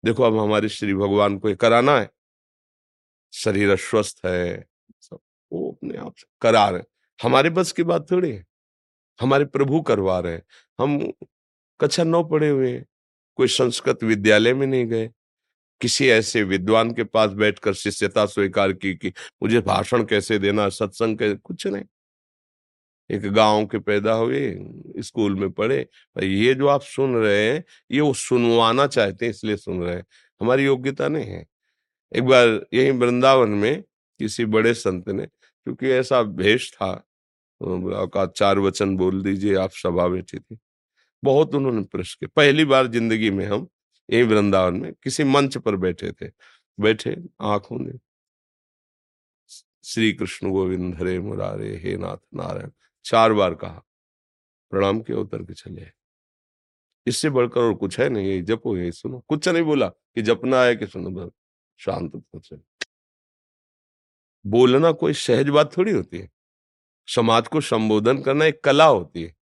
देखो, 0.04 0.22
अब 0.22 0.38
हमारे 0.38 0.68
श्री 0.68 0.94
भगवान 0.94 1.38
को 1.38 1.48
ये 1.48 1.54
कराना 1.54 1.98
है। 1.98 2.10
शरीर 3.32 3.70
अस्वस्थ 3.70 4.20
है, 4.26 4.66
सब। 5.00 5.18
वो 5.52 5.72
अपने 5.72 5.98
आप 5.98 6.14
से 6.16 6.26
करा 6.40 6.68
रहे 6.68 6.82
हमारे 7.22 7.50
बस 7.50 7.72
की 7.72 7.82
बात 7.82 8.10
थोड़ी 8.10 8.30
है। 8.32 8.44
हमारे 9.20 9.44
प्रभु 9.44 9.82
करवा 9.82 10.20
रहे 10.20 10.32
हैं। 10.32 10.42
हम 10.80 11.12
कक्षा 11.80 12.04
नौ 12.04 12.22
पढ़े 12.24 12.48
हुए 12.50 12.78
कोई 13.36 13.48
संस्कृत 13.48 14.02
विद्यालय 14.04 14.54
में 14.54 14.66
नहीं 14.66 14.86
गए। 14.86 15.10
किसी 15.80 16.08
ऐसे 16.08 16.42
विद्वान 16.42 16.92
के 16.94 17.04
पास 17.04 17.30
बैठकर 17.32 17.74
शिष्यता 17.74 18.24
स्वीकार 18.26 18.72
की 18.72 18.94
कि 18.94 19.12
मुझे 19.42 19.60
भाषण 19.60 20.04
कैसे 20.04 20.38
देना, 20.38 20.68
सत्संग 20.68 21.18
कैसे 21.18 21.34
कुछ 21.34 21.66
नहीं। 21.66 21.84
एक 23.10 23.22
गाँव 23.32 23.66
के 23.66 23.78
पैदा 23.78 24.12
हुए, 24.12 24.56
स्कूल 24.98 25.34
में 25.34 25.50
पढ़े। 25.50 25.86
ये 26.22 26.54
जो 26.54 26.66
आप 26.68 26.82
सुन 26.82 27.16
रहे 27.16 27.50
हैं, 27.50 27.64
ये 27.90 28.00
वो 28.00 28.14
सुनवाना 28.14 28.86
चाहते 28.86 29.24
हैं, 29.26 29.30
इसलिए 29.30 29.56
सुन 29.56 29.82
रहे 29.82 29.94
हैं। 29.96 30.04
हमारी 30.40 30.64
योग्यता 30.64 31.08
नहीं 31.08 31.26
है। 31.26 31.44
एक 32.12 32.24
बार 32.24 32.48
यही 32.74 32.90
वृंदावन 32.90 33.50
में 33.50 33.82
किसी 34.20 34.44
बड़े 34.44 34.74
संत 34.74 35.08
ने, 35.08 35.26
क्योंकि 35.26 35.90
ऐसा 35.90 36.22
भेष 36.22 36.72
था 36.72 36.92
का 37.62 38.26
चार 38.26 38.58
वचन 38.58 38.96
बोल 38.96 39.22
दीजिए, 39.22 39.54
आप 39.56 39.70
सभा 39.72 40.08
बैठी 40.08 40.38
थी। 40.38 40.58
बहुत 41.24 41.54
उन्होंने 41.54 41.82
प्रश्न 41.84 42.16
किया 42.20 42.32
पहली 42.36 42.64
बार 42.64 42.86
ज़िंदगी 42.86 43.30
में 43.30 43.46
हम 43.46 43.68
यही 44.08 44.22
वृंदावन 44.22 44.74
में 44.74 44.92
किसी 44.94 45.24
मंच 45.24 45.56
पर 45.58 45.76
बैठे 45.76 46.12
थे। 46.12 46.30
बैठे, 46.78 47.16
आँखों 47.42 47.78
ने 47.78 47.98
श्री 49.84 50.12
कृष्ण 50.12 50.50
गोविंद, 50.50 50.94
हरे 50.94 51.18
मुरारे, 51.20 51.76
हे 51.84 51.96
नाथ 51.96 52.16
नारायण, 52.34 52.70
चार 53.04 53.32
बार 53.32 53.54
कहा, 53.54 53.82
प्रणाम 54.72 55.00
के 55.00 55.12
उतर 55.12 55.42
के 55.42 55.54
चले 55.54 55.86
इससे 57.06 57.30
बढ़कर 57.30 57.60
और 57.60 57.74
कुछ 57.74 57.98
है 58.00 58.08
नहीं, 58.08 58.26
यही 58.28 58.42
जपो, 58.42 58.76
यही 58.76 58.92
सुनो। 58.92 59.18
कुछ 59.28 59.48
नहीं 59.48 59.62
बोला 59.62 59.88
कि 59.88 60.22
जपना 60.22 60.62
है 60.62 60.76
कि 60.76 60.86
सुनो, 60.86 61.10
बस 61.10 61.30
शांत 61.80 62.12
पहुँचे 62.12 62.56
बोलना 64.44 64.92
कोई 64.92 65.12
सहज 65.14 65.48
बात 65.48 65.76
थोड़ी 65.76 65.92
होती 65.92 66.18
है। 66.18 66.28
समाज 67.08 67.48
को 67.48 67.60
संबोधन 67.60 68.22
करना 68.22 68.44
एक 68.44 68.62
कला 68.64 68.86
होती 68.86 69.22
है। 69.22 69.34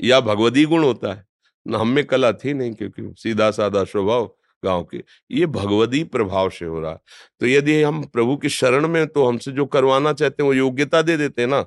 या 0.00 0.20
भगवदी 0.20 0.64
गुण 0.64 0.84
होता 0.84 1.12
है। 1.12 1.24
न, 1.66 1.74
हम 1.74 1.88
में 1.88 2.04
कला 2.04 2.32
थी 2.34 2.54
नहीं, 2.54 2.72
क्योंकि 2.72 3.12
सीधा 3.18 3.50
साधा 3.50 3.84
स्वभाव 3.84 4.34
गाँव 4.62 4.82
के। 4.84 5.02
ये 5.30 5.46
भगवदी 5.46 6.02
प्रभाव 6.06 6.50
से 6.50 6.64
हो 6.64 6.80
रहा 6.80 6.98
तो 7.40 7.46
यदि 7.46 7.82
हम 7.82 8.02
प्रभु 8.04 8.36
की 8.36 8.48
शरण 8.48 8.88
में 8.88 9.06
तो 9.06 9.26
हमसे 9.26 9.52
जो 9.52 9.66
करवाना 9.66 10.12
चाहते 10.12 10.42
हैं, 10.42 10.48
वो 10.48 10.54
योग्यता 10.54 11.02
दे 11.02 11.16
देते 11.16 11.42
हैं 11.42 11.48
ना। 11.48 11.64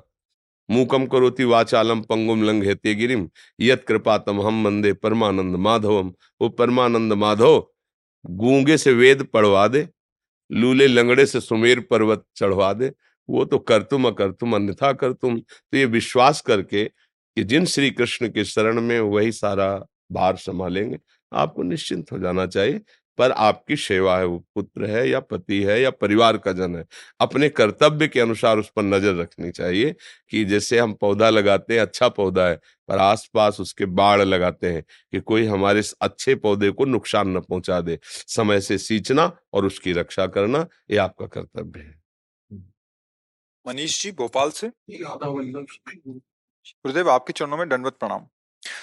मूकम 0.68 1.06
करोति 1.06 1.44
वाचालम 1.44 2.00
पंगुम 2.00 2.42
लंग 2.42 2.62
लंघेते 2.62 2.94
गिरिम 2.94 3.28
यत 3.60 3.84
कृपातम 3.88 4.40
हम 4.40 4.62
मंदे 4.62 4.92
परमानंद 4.94 5.56
माधवम। 5.56 6.12
वो 6.40 6.48
परमानंद 6.48 7.12
माधव, 7.12 7.58
गूँगे 8.24 8.76
से 8.78 8.92
वेद 8.92 9.22
पढ़वा 9.24 9.66
दे, 9.68 9.86
लूले 10.50 10.86
लंगड़े 10.86 11.26
से 11.26 11.40
सुमेर 11.40 11.80
पर्वत 11.80 12.24
चढ़वा 12.36 12.72
दे। 12.72 12.92
वो 13.28 13.44
तो 13.44 13.58
कर 13.60 13.82
तुम, 13.82 14.06
अकर 14.06 14.30
तुम, 14.32 14.54
अन्यथा 14.54 14.92
कर 14.92 15.12
तुम। 15.12 15.38
तो 15.38 15.76
ये 15.76 15.84
विश्वास 15.86 16.40
करके 16.40 16.84
कि 17.38 17.44
जिन 17.44 17.64
श्री 17.66 17.90
कृष्ण 17.90 18.28
के 18.28 18.44
शरण 18.44 18.80
में 18.80 18.98
वही 19.00 19.32
सारा 19.32 19.68
भार 20.12 20.36
संभालेंगे 20.36 20.98
आपको 21.32 21.62
निश्चिंत 21.62 22.12
हो 22.12 22.18
जाना 22.18 22.46
चाहिए। 22.46 22.80
पर 23.18 23.32
आपकी 23.32 23.76
सेवा 23.76 24.18
है 24.18 24.24
वो 24.24 24.38
पुत्र 24.54 24.86
है 24.86 25.08
या 25.10 25.20
पति 25.20 25.62
है 25.62 25.80
या 25.82 25.90
परिवार 25.90 26.36
का 26.38 26.52
जन 26.52 26.76
है 26.76 26.84
अपने 27.20 27.48
कर्तव्य 27.48 28.08
के 28.08 28.20
अनुसार 28.20 28.58
उस 28.58 28.70
पर 28.76 28.82
नज़र 28.82 29.14
रखनी 29.14 29.50
चाहिए 29.50 29.94
कि 30.30 30.44
जैसे 30.44 30.78
हम 30.78 30.92
पौधा 30.94 31.30
लगाते 31.30 31.74
हैं 31.74 31.80
अच्छा 31.80 32.08
पौधा 32.08 32.48
है 32.48 32.56
पर 32.88 32.98
आसपास 32.98 33.60
उसके 33.60 33.86
बाढ़ 33.86 34.22
लगाते 34.22 34.72
हैं 34.72 34.82
कि 34.82 35.20
कोई 35.20 35.46
हमारे 35.46 35.82
अच्छे 36.02 36.34
पौधे 36.34 36.70
को 36.70 36.84
नुकसान 36.84 37.36
न 37.36 37.40
पहुँचा 37.40 37.80
दे। 37.80 37.98
समय 38.04 38.60
से 38.60 38.78
सींचना 38.78 39.32
और 39.52 39.66
उसकी 39.66 39.92
रक्षा 39.92 40.26
करना 40.26 40.66
ये 40.90 40.96
आपका 40.96 41.26
कर्तव्य 41.26 41.80
है। 41.80 41.98
मनीष 43.66 44.02
जी 44.02 44.12
भोपाल 44.12 44.50
से? 44.50 44.70
गुरुदेव, 46.76 47.10
आपके 47.10 47.32
चरणों 47.32 47.56
में 47.56 47.68
दंडवत 47.68 47.92
प्रणाम। 47.92 48.26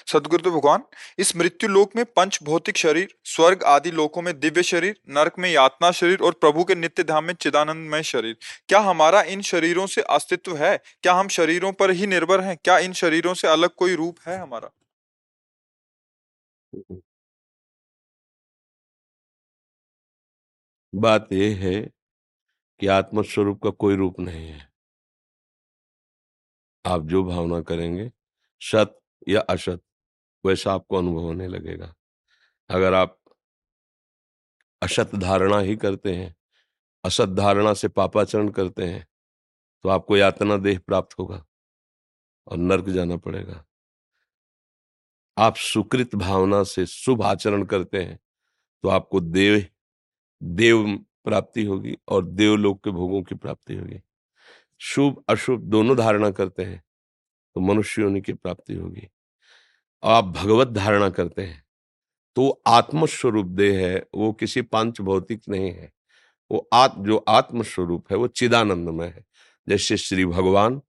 सदगुरुदेव 0.08 0.60
भगवान, 0.60 0.84
इस 1.20 1.36
मृत्यु 1.36 1.70
लोक 1.70 1.96
में 1.96 2.06
पंच 2.06 2.40
भौतिक 2.44 2.78
शरीर, 2.78 3.16
स्वर्ग 3.24 3.64
आदि 3.64 3.92
लोकों 3.92 4.22
में 4.22 4.40
दिव्य 4.40 4.64
शरीर, 4.64 5.02
नरक 5.10 5.40
में 5.40 5.52
यातना 5.52 5.92
शरीर 5.92 6.20
और 6.20 6.32
प्रभु 6.32 6.64
के 6.64 6.76
नित्य 6.76 7.04
धाम 7.04 7.24
में 7.24 7.34
चिदानंदमय 7.34 8.04
शरीर। 8.04 8.38
क्या 8.68 8.80
हमारा 8.80 9.22
इन 9.22 9.42
शरीरों 9.42 9.88
से 9.88 10.02
अस्तित्व 10.02 10.58
है? 10.58 10.78
क्या 10.78 11.14
हम 11.14 11.28
शरीरों 11.28 11.74
पर 11.74 11.92
ही 11.92 12.08
निर्भर 12.08 12.42
हैं? 12.42 12.58
क्या 12.58 12.78
इन 12.78 12.94
शरीरों 12.94 13.34
से 13.34 13.48
अलग 13.48 13.70
कोई 13.70 13.96
रूप 13.96 14.20
है 14.28 14.38
हमारा? 14.38 14.70
बात 20.96 21.28
यह 21.34 21.58
है 21.58 21.82
कि 22.80 22.88
आत्मस्वरूप 22.88 23.64
का 23.64 23.70
कोई 23.70 23.96
रूप 23.96 24.20
नहीं 24.20 24.48
है। 24.50 24.75
आप 26.86 27.06
जो 27.06 27.24
भावना 27.24 27.60
करेंगे, 27.62 28.12
सत 28.62 29.00
या 29.28 29.42
असत, 29.50 29.82
वैसा 30.44 30.74
आपको 30.74 30.98
अनुभव 30.98 31.22
होने 31.22 31.48
लगेगा। 31.48 31.94
अगर 32.70 32.94
आप 32.94 33.18
असत 34.82 35.16
धारणा 35.16 35.60
ही 35.60 35.76
करते 35.76 36.16
हैं, 36.16 36.34
असत 37.04 37.30
धारणा 37.30 37.74
से 37.74 37.88
पापाचरण 37.90 38.50
करते 38.50 38.86
हैं 38.86 39.06
तो 39.84 39.90
आपको 39.90 40.18
यातना 40.18 40.58
देह 40.58 40.80
प्राप्त 40.80 41.20
होगा 41.20 41.44
और 42.48 42.58
नर्क 42.58 42.90
जाना 42.90 43.18
पड़ेगा। 43.18 43.64
आप 45.38 45.56
सुकृत 45.56 46.16
भावना 46.16 46.64
से 46.64 46.86
शुभ 46.86 47.24
आचरण 47.24 47.64
करते 47.66 48.04
हैं 48.04 48.20
तो 48.84 48.90
आपको 48.90 49.20
देव 49.20 49.66
देव 50.42 50.86
प्राप्ति 51.26 51.66
होगी 51.66 51.98
और 52.08 52.26
देवलोक 52.26 52.84
के 52.84 52.92
भोगों 52.92 53.22
की 53.24 53.36
प्राप्ति 53.36 53.76
होगी। 53.76 54.00
शुभ, 54.82 55.24
अशुभ 55.30 55.62
दोनों 55.62 55.98
धारणा 55.98 56.30
करते 56.32 56.64
हैं 56.64 56.84
तो 57.56 57.62
मनुष्य 57.62 58.02
योनि 58.02 58.22
की 58.22 58.34
प्राप्ति 58.34 58.74
होगी। 58.74 59.08
आप 60.04 60.26
भगवत 60.26 60.68
धारणा 60.68 61.10
करते 61.10 61.42
हैं 61.42 61.64
तो 62.36 62.50
आत्मस्वरूप 62.68 63.46
देह 63.46 63.88
है, 63.88 64.06
वो 64.16 64.32
किसी 64.34 64.62
पाँच 64.62 65.02
भौतिक 65.02 65.42
नहीं 65.50 65.72
है। 65.72 65.92
वो 66.52 66.68
आत्म 66.74 67.06
जो 67.06 67.18
आत्मस्वरूप 67.18 68.12
है, 68.12 68.18
वो 68.18 68.28
चिदानंदमय 68.28 69.08
है। 69.08 69.24
जैसे 69.68 69.98
श्री 69.98 70.26
भगवान 70.26 70.82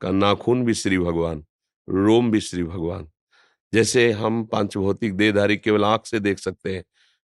का 0.00 0.10
नाखून 0.10 0.64
भी 0.64 0.74
श्री 0.74 0.98
भगवान, 0.98 1.44
रोम 1.88 2.30
भी 2.30 2.40
श्री 2.40 2.62
भगवान। 2.62 3.10
जैसे 3.72 4.10
हम 4.12 4.44
पाँच 4.44 4.76
भौतिक 4.76 5.16
देहधारी 5.16 5.56
केवल 5.56 5.84
आँख 5.84 6.06
से 6.06 6.20
देख 6.20 6.38
सकते 6.38 6.74
हैं, 6.76 6.84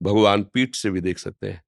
भगवान 0.02 0.42
पीठ 0.44 0.74
से 0.74 0.90
भी 0.90 1.00
देख 1.00 1.18
सकते 1.18 1.50
हैं। 1.50 1.62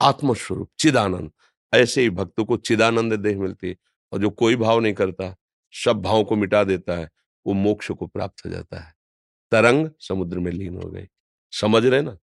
आत्मस्वरूप, 0.00 0.70
चिदानंद। 0.78 1.30
ऐसे 1.74 2.02
ही 2.02 2.10
भक्तों 2.10 2.44
को 2.44 2.56
चिदानंद 2.56 3.12
देह 3.12 3.38
मिलती 3.40 3.68
है 3.68 3.76
और 4.12 4.18
जो 4.18 4.30
कोई 4.30 4.56
भाव 4.56 4.80
नहीं 4.80 4.94
करता, 4.94 5.36
सब 5.84 6.02
भाव 6.02 6.24
को 6.24 6.36
मिटा 6.36 6.64
देता 6.64 6.94
है, 6.94 7.10
वो 7.46 7.52
मोक्ष 7.54 7.90
को 7.90 8.06
प्राप्त 8.06 8.46
हो 8.46 8.50
जाता 8.50 8.80
है। 8.80 8.94
तरंग 9.52 9.90
समुद्र 10.00 10.38
में 10.38 10.52
लीन 10.52 10.76
हो 10.76 10.90
गई। 10.90 11.08
समझ 11.52 11.86
रहे 11.86 12.02
ना? 12.02 12.18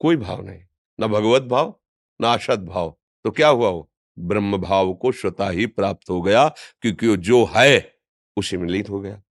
कोई 0.00 0.16
भाव 0.16 0.42
नहीं। 0.42 0.62
ना 1.00 1.06
भगवत 1.06 1.42
भाव, 1.42 1.80
ना 2.20 2.32
असद 2.32 2.64
भाव। 2.64 2.98
तो 3.24 3.30
क्या 3.30 3.48
हुआ 3.48 3.68
वो? 3.68 3.90
ब्रह्म 4.18 4.58
भाव 4.58 4.94
को 4.94 5.12
स्वतः 5.12 5.50
ही 5.50 5.66
प्राप्त 5.66 6.10
हो 6.10 6.22
गया, 6.22 6.48
क्योंकि 6.80 7.16
जो 7.16 7.44
है, 7.44 7.94
उसी 8.36 8.56
में 8.56 8.68
लीन 8.68 8.86
हो 8.90 9.00
गया। 9.00 9.22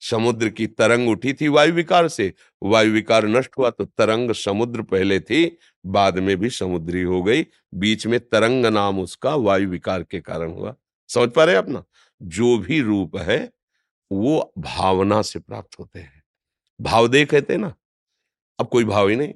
समुद्र 0.00 0.48
की 0.48 0.66
तरंग 0.66 1.08
उठी 1.08 1.32
थी 1.34 1.48
वायु 1.48 1.72
विकार 1.72 2.08
से। 2.08 2.32
वायु 2.62 2.92
विकार 2.92 3.26
नष्ट 3.26 3.58
हुआ 3.58 3.70
तो 3.70 3.84
तरंग 3.84 4.30
समुद्र 4.30 4.82
पहले 4.82 5.20
थी, 5.20 5.58
बाद 5.86 6.18
में 6.18 6.36
भी 6.36 6.50
समुद्री 6.50 7.02
हो 7.02 7.22
गई। 7.22 7.46
बीच 7.74 8.06
में 8.06 8.20
तरंग 8.20 8.66
नाम 8.66 9.00
उसका 9.00 9.34
वायु 9.34 9.68
विकार 9.68 10.02
के 10.02 10.20
कारण 10.20 10.52
हुआ। 10.52 10.74
समझ 11.08 11.30
पा 11.30 11.44
रहे 11.44 11.54
अपना? 11.54 11.84
जो 12.22 12.58
भी 12.58 12.80
रूप 12.80 13.16
है, 13.16 13.52
वो 14.12 14.52
भावना 14.58 15.22
से 15.22 15.38
प्राप्त 15.38 15.78
होते 15.78 16.00
हैं। 16.00 16.22
भाव 16.80 17.08
दे 17.08 17.24
कहते 17.24 17.56
ना, 17.56 17.74
अब 18.58 18.68
कोई 18.68 18.84
भाव 18.84 19.08
ही 19.08 19.16
नहीं। 19.16 19.32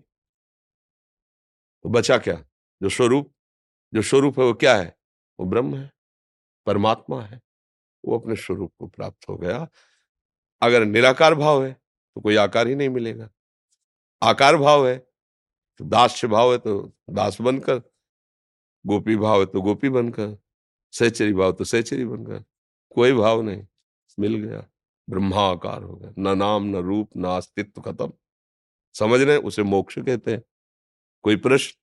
तो 1.82 1.88
बचा 1.88 2.18
क्या? 2.18 2.44
जो 2.82 2.88
स्वरूप 2.88 3.30
जो 3.94 4.02
स्वरूप 4.02 4.38
है 4.38 4.44
वो 4.44 4.54
क्या 4.54 4.76
है? 4.76 4.96
वो 5.40 5.46
ब्रह्म 5.46 5.76
है, 5.76 5.92
परमात्मा 6.66 7.22
है। 7.22 7.40
वो 8.04 8.18
अपने 8.18 8.36
स्वरूप 8.36 8.72
को 8.78 8.86
प्राप्त 8.86 9.28
हो 9.28 9.36
गया। 9.36 9.68
अगर 10.62 10.84
निराकार 10.84 11.34
भाव 11.34 11.64
है 11.64 11.72
तो 11.72 12.20
कोई 12.20 12.36
आकार 12.36 12.66
ही 12.66 12.74
नहीं 12.74 12.88
मिलेगा। 12.88 13.28
आकार 14.22 14.56
भाव 14.56 14.86
है 14.88 14.96
तो 15.78 15.84
दास्य 15.84 16.28
भाव 16.28 16.52
है 16.52 16.58
तो 16.58 16.92
दास 17.10 17.40
बनकर। 17.40 17.78
गोपी 18.84 19.16
भाव 19.16 19.40
है 19.40 19.46
तो 19.46 19.60
गोपी 19.62 19.88
बनकर। 19.88 20.36
सहचरी 20.92 21.32
भाव 21.32 21.52
तो 21.52 21.64
सहचरी 21.64 22.04
बनकर। 22.04 22.44
कोई 22.94 23.12
भाव 23.12 23.42
नहीं 23.42 23.66
मिल 24.18 24.34
गया। 24.34 24.66
ब्रह्माकार 25.08 25.82
हो 25.82 25.96
गया। 25.96 26.12
न 26.18 26.38
नाम 26.38 26.64
न 26.64 26.76
रूप 26.76 27.10
न 27.16 27.24
अस्तित्व 27.26 27.80
खत्म। 27.80 28.12
समझ 28.94 29.20
रहे 29.20 29.36
उसे 29.36 29.62
मोक्ष 29.62 29.98
कहते 29.98 30.32
हैं। 30.32 30.42
कोई 31.24 31.36
प्रश्न? 31.36 31.78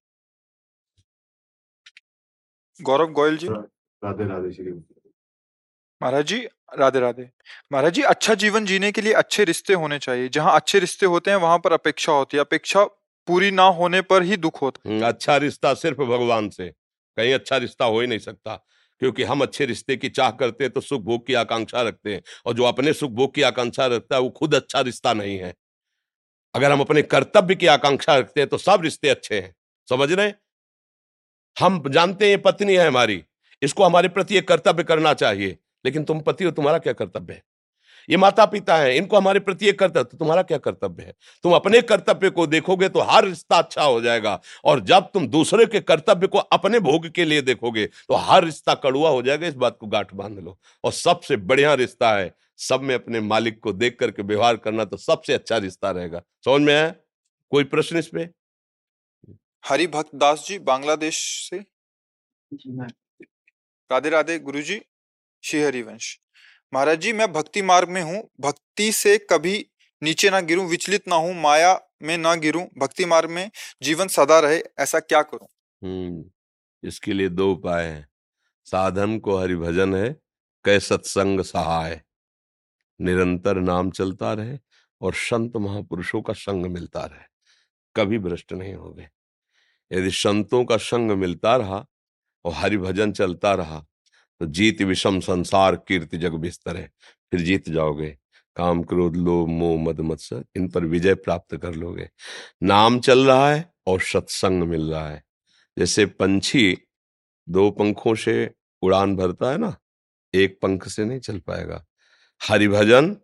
गौरव 2.79 3.11
गोयल 3.11 3.37
जी। 3.37 3.47
राधे 3.47 4.27
राधे 4.27 4.51
श्री। 4.53 4.71
महाराज 6.01 6.25
जी 6.25 6.45
राधे 6.71 6.99
राधे। 6.99 7.29
महाराज 7.73 7.93
जी 7.93 8.01
अच्छा 8.01 8.33
जीवन 8.33 8.65
जीने 8.65 8.91
के 8.91 9.01
लिए 9.01 9.13
अच्छे 9.13 9.43
रिश्ते 9.43 9.73
होने 9.73 9.97
चाहिए। 9.99 10.29
जहाँ 10.29 10.55
अच्छे 10.55 10.79
रिश्ते 10.79 11.05
होते 11.05 11.31
हैं 11.31 11.37
वहाँ 11.37 11.57
पर 11.59 11.73
अपेक्षा 11.73 12.11
होती 12.11 12.37
है। 12.37 12.41
अपेक्षा 12.41 12.83
पूरी 13.27 13.51
ना 13.51 13.63
होने 13.71 14.01
पर 14.01 14.23
ही 14.23 14.37
दुख 14.37 14.61
होता 14.61 14.89
हम्म, 14.89 15.05
अच्छा 15.07 15.37
रिश्ता 15.37 15.73
सिर्फ़ 15.73 15.97
भगवान 15.97 16.49
से। 16.49 16.67
कहीं 17.17 17.33
अच्छा 17.33 17.57
रिश्ता 17.57 17.85
हो 17.85 17.99
ही 18.01 18.07
नहीं 18.07 18.19
सकता। 18.19 18.55
क्योंकि 19.01 19.23
हम 19.23 19.41
अच्छे 19.41 19.65
रिश्ते 19.65 19.95
की 19.97 20.09
चाह 20.09 20.29
करते 20.31 20.63
हैं 20.63 20.73
तो 20.73 20.81
सुख 20.81 21.01
भोग 21.01 21.25
की 21.27 21.33
आकांक्षा 21.33 21.81
रखते 21.81 22.13
हैं। 22.13 22.21
और 22.45 22.53
जो 22.53 22.63
अपने 22.63 22.93
सुख 22.93 23.11
भोग 23.11 23.33
की 23.35 23.41
आकांक्षा 23.41 23.85
रखता 23.85 24.15
है 24.15 24.21
वो 24.21 24.29
खुद 24.29 24.55
अच्छा 24.55 24.81
रिश्ता 24.81 25.13
नहीं 25.13 25.37
है। 25.37 25.53
अगर 26.53 26.71
हम 26.71 26.81
अपने 26.81 27.01
कर्तव्य 27.01 27.55
की 27.55 27.67
आकांक्षा 27.67 28.15
रखते 28.15 28.41
हैं 28.41 28.49
तो 28.49 28.57
सब 28.57 28.81
रिश्ते 28.83 29.09
अच्छे 29.09 29.35
हैं। 29.35 29.53
समझ 29.87 30.11
रहे 30.11 30.31
हम 31.57 31.83
जानते 31.89 32.29
हैं 32.29 32.41
पत्नी 32.41 32.75
है 32.75 32.87
हमारी। 32.87 33.23
इसको 33.61 33.83
हमारे 33.83 34.07
प्रति 34.09 34.37
एक 34.37 34.47
कर्तव्य 34.47 34.83
करना 34.83 35.13
चाहिए। 35.13 35.57
लेकिन 35.85 36.03
तुम 36.03 36.19
पति 36.21 36.43
हो 36.43 36.51
तुम्हारा 36.51 36.77
क्या 36.79 36.93
कर्तव्य 36.93 37.33
है? 37.33 37.43
ये 38.09 38.17
माता 38.17 38.45
पिता 38.45 38.75
है 38.77 38.95
इनको 38.97 39.17
हमारे 39.17 39.39
प्रति 39.39 39.67
एक 39.69 39.77
कर्तव्य 39.79 40.03
तो 40.03 40.17
तुम्हारा 40.17 40.41
क्या 40.43 40.57
कर्तव्य 40.57 41.03
है? 41.03 41.13
तुम 41.43 41.53
अपने 41.53 41.81
कर्तव्य 41.81 42.29
को 42.29 42.45
देखोगे 42.47 42.89
तो 42.89 42.99
हर 43.01 43.25
रिश्ता 43.25 43.57
अच्छा 43.57 43.83
हो 43.83 43.99
जाएगा 44.01 44.39
और 44.65 44.79
जब 44.81 45.09
तुम 45.13 45.27
दूसरे 45.27 45.65
के 45.65 45.79
कर्तव्य 45.79 46.27
को 46.27 46.37
अपने 46.37 46.79
भोग 46.79 47.07
के 47.09 47.25
लिए 47.25 47.41
देखोगे 47.41 47.85
तो 47.85 48.15
हर 48.15 48.43
रिश्ता 48.43 48.73
कड़ुआ 48.75 49.09
हो 49.09 49.21
जाएगा 49.21 49.47
इस 49.47 49.55
बात 49.55 49.77
को 49.79 49.87
गांठ 49.87 50.13
बाँध 50.13 50.39
लो। 50.39 50.57
और 50.83 50.91
सबसे 50.91 51.37
बढ़िया 51.37 51.73
रिश्ता 51.73 52.15
है 52.17 52.33
सब 52.57 52.81
में 52.81 52.95
अपने 52.95 53.19
मालिक 53.19 53.59
को 53.59 53.73
देख 53.73 53.97
करके 53.99 54.21
व्यवहार 54.21 54.57
करना 54.57 54.85
तो 54.85 54.97
सबसे 54.97 55.33
अच्छा 55.33 55.57
रिश्ता 55.57 55.91
रहेगा। 55.91 56.21
समझ 56.45 56.61
में 56.61 56.73
आया? 56.73 56.93
कोई 57.51 57.63
प्रश्न 57.63 57.97
इस 57.97 58.07
पे? 58.07 58.29
हरि 59.63 59.87
भक्त 59.87 60.15
दास 60.15 60.45
जी 60.47 60.59
बांग्लादेश 60.59 61.17
से? 61.49 61.57
राधे 63.91 64.09
राधे 64.09 64.39
गुरु 64.39 64.61
जी 64.61 64.81
श्री 65.43 65.61
हरिवंश 65.61 66.19
महाराज 66.73 66.99
जी, 66.99 67.13
मैं 67.13 67.31
भक्ति 67.33 67.61
मार्ग 67.61 67.89
में 67.89 68.01
हूँ। 68.01 68.29
भक्ति 68.39 68.91
से 68.91 69.17
कभी 69.17 69.65
नीचे 70.01 70.29
ना 70.29 70.39
गिरूं, 70.39 70.67
विचलित 70.67 71.07
ना 71.07 71.15
हूँ, 71.15 71.33
माया 71.41 71.79
में 72.03 72.17
ना 72.17 72.35
गिरूं, 72.35 72.65
भक्ति 72.77 73.05
मार्ग 73.05 73.29
में 73.29 73.51
जीवन 73.83 74.07
सदा 74.07 74.39
रहे, 74.39 74.61
ऐसा 74.79 74.99
क्या 74.99 75.21
करूँ? 75.21 75.47
हम्म 75.81 76.23
इसके 76.87 77.13
लिए 77.13 77.29
दो 77.29 77.51
उपाय 77.51 77.85
हैं। 77.85 78.07
साधन 78.65 79.19
को 79.19 79.37
हरिभजन 79.37 79.95
है 79.95 80.15
कै 80.65 80.79
सत्संग 80.79 81.41
सहाय। 81.41 82.01
निरंतर 82.99 83.55
नाम 83.55 83.91
चलता 83.91 84.33
रहे 84.33 84.57
और 85.01 85.13
संत 85.13 85.57
महापुरुषों 85.57 86.21
का 86.21 86.33
संग 86.33 86.65
मिलता 86.65 87.05
रहे। 87.05 87.25
कभी 87.95 88.19
भ्रष्ट 88.19 88.53
नहीं 88.53 88.73
होगे। 88.73 89.09
यदि 89.91 90.11
संतों 90.11 90.65
का 90.65 90.77
संग 90.77 91.11
मिलता 91.11 91.55
रहा 91.55 91.85
और 92.45 92.53
हरिभजन 92.53 93.11
चलता 93.11 93.53
रहा 93.53 93.85
तो 94.41 94.47
जीत 94.47 94.81
विषम 94.81 95.19
संसार, 95.19 95.75
कीर्ति 95.75 96.17
जग 96.17 96.33
बिस्तर 96.33 96.77
है। 96.77 96.91
फिर 97.31 97.41
जीत 97.41 97.69
जाओगे। 97.69 98.17
काम 98.55 98.83
क्रोध, 98.83 99.15
लोभ, 99.15 99.47
मोह, 99.47 99.81
मद 99.81 99.99
मत्सर 99.99 100.45
इन 100.55 100.69
पर 100.69 100.85
विजय 100.85 101.15
प्राप्त 101.15 101.55
कर 101.57 101.73
लोगे। 101.73 102.09
नाम 102.63 102.99
चल 102.99 103.25
रहा 103.25 103.51
है 103.51 103.73
और 103.87 104.01
सत्संग 104.01 104.63
मिल 104.63 104.91
रहा 104.91 105.09
है। 105.09 105.23
जैसे 105.79 106.05
पंछी 106.05 106.77
दो 107.49 107.71
पंखों 107.71 108.15
से 108.15 108.51
उड़ान 108.81 109.15
भरता 109.15 109.51
है 109.51 109.57
ना, 109.57 109.75
एक 110.33 110.59
पंख 110.61 110.87
से 110.87 111.05
नहीं 111.05 111.19
चल 111.19 111.39
पाएगा। 111.39 111.85
हरिभजन 112.49 113.17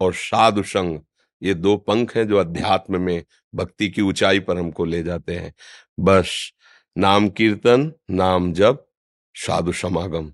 और 0.00 0.14
साधु 0.14 0.62
संग, 0.62 1.00
ये 1.42 1.54
दो 1.54 1.76
पंख 1.76 2.16
हैं 2.16 2.28
जो 2.28 2.36
अध्यात्म 2.36 3.00
में 3.00 3.24
भक्ति 3.54 3.88
की 3.88 4.02
ऊंचाई 4.02 4.40
पर 4.40 4.58
हमको 4.58 4.84
ले 4.84 5.02
जाते 5.02 5.36
हैं। 5.36 5.54
बस, 6.00 6.52
नाम 6.98 7.28
कीर्तन, 7.28 7.92
नाम 8.10 8.52
जप, 8.52 8.86
साधु 9.34 9.72
समागम। 9.72 10.32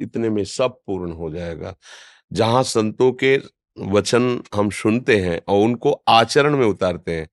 इतने 0.00 0.30
में 0.30 0.44
सब 0.46 0.80
पूर्ण 0.86 1.12
हो 1.12 1.30
जाएगा। 1.30 1.74
जहाँ 2.32 2.62
संतों 2.64 3.12
के 3.14 3.36
वचन 3.90 4.42
हम 4.54 4.70
सुनते 4.72 5.16
हैं 5.18 5.40
और 5.48 5.64
उनको 5.64 5.92
आचरण 6.10 6.56
में 6.56 6.66
उतारते 6.66 7.12
हैं 7.12 7.28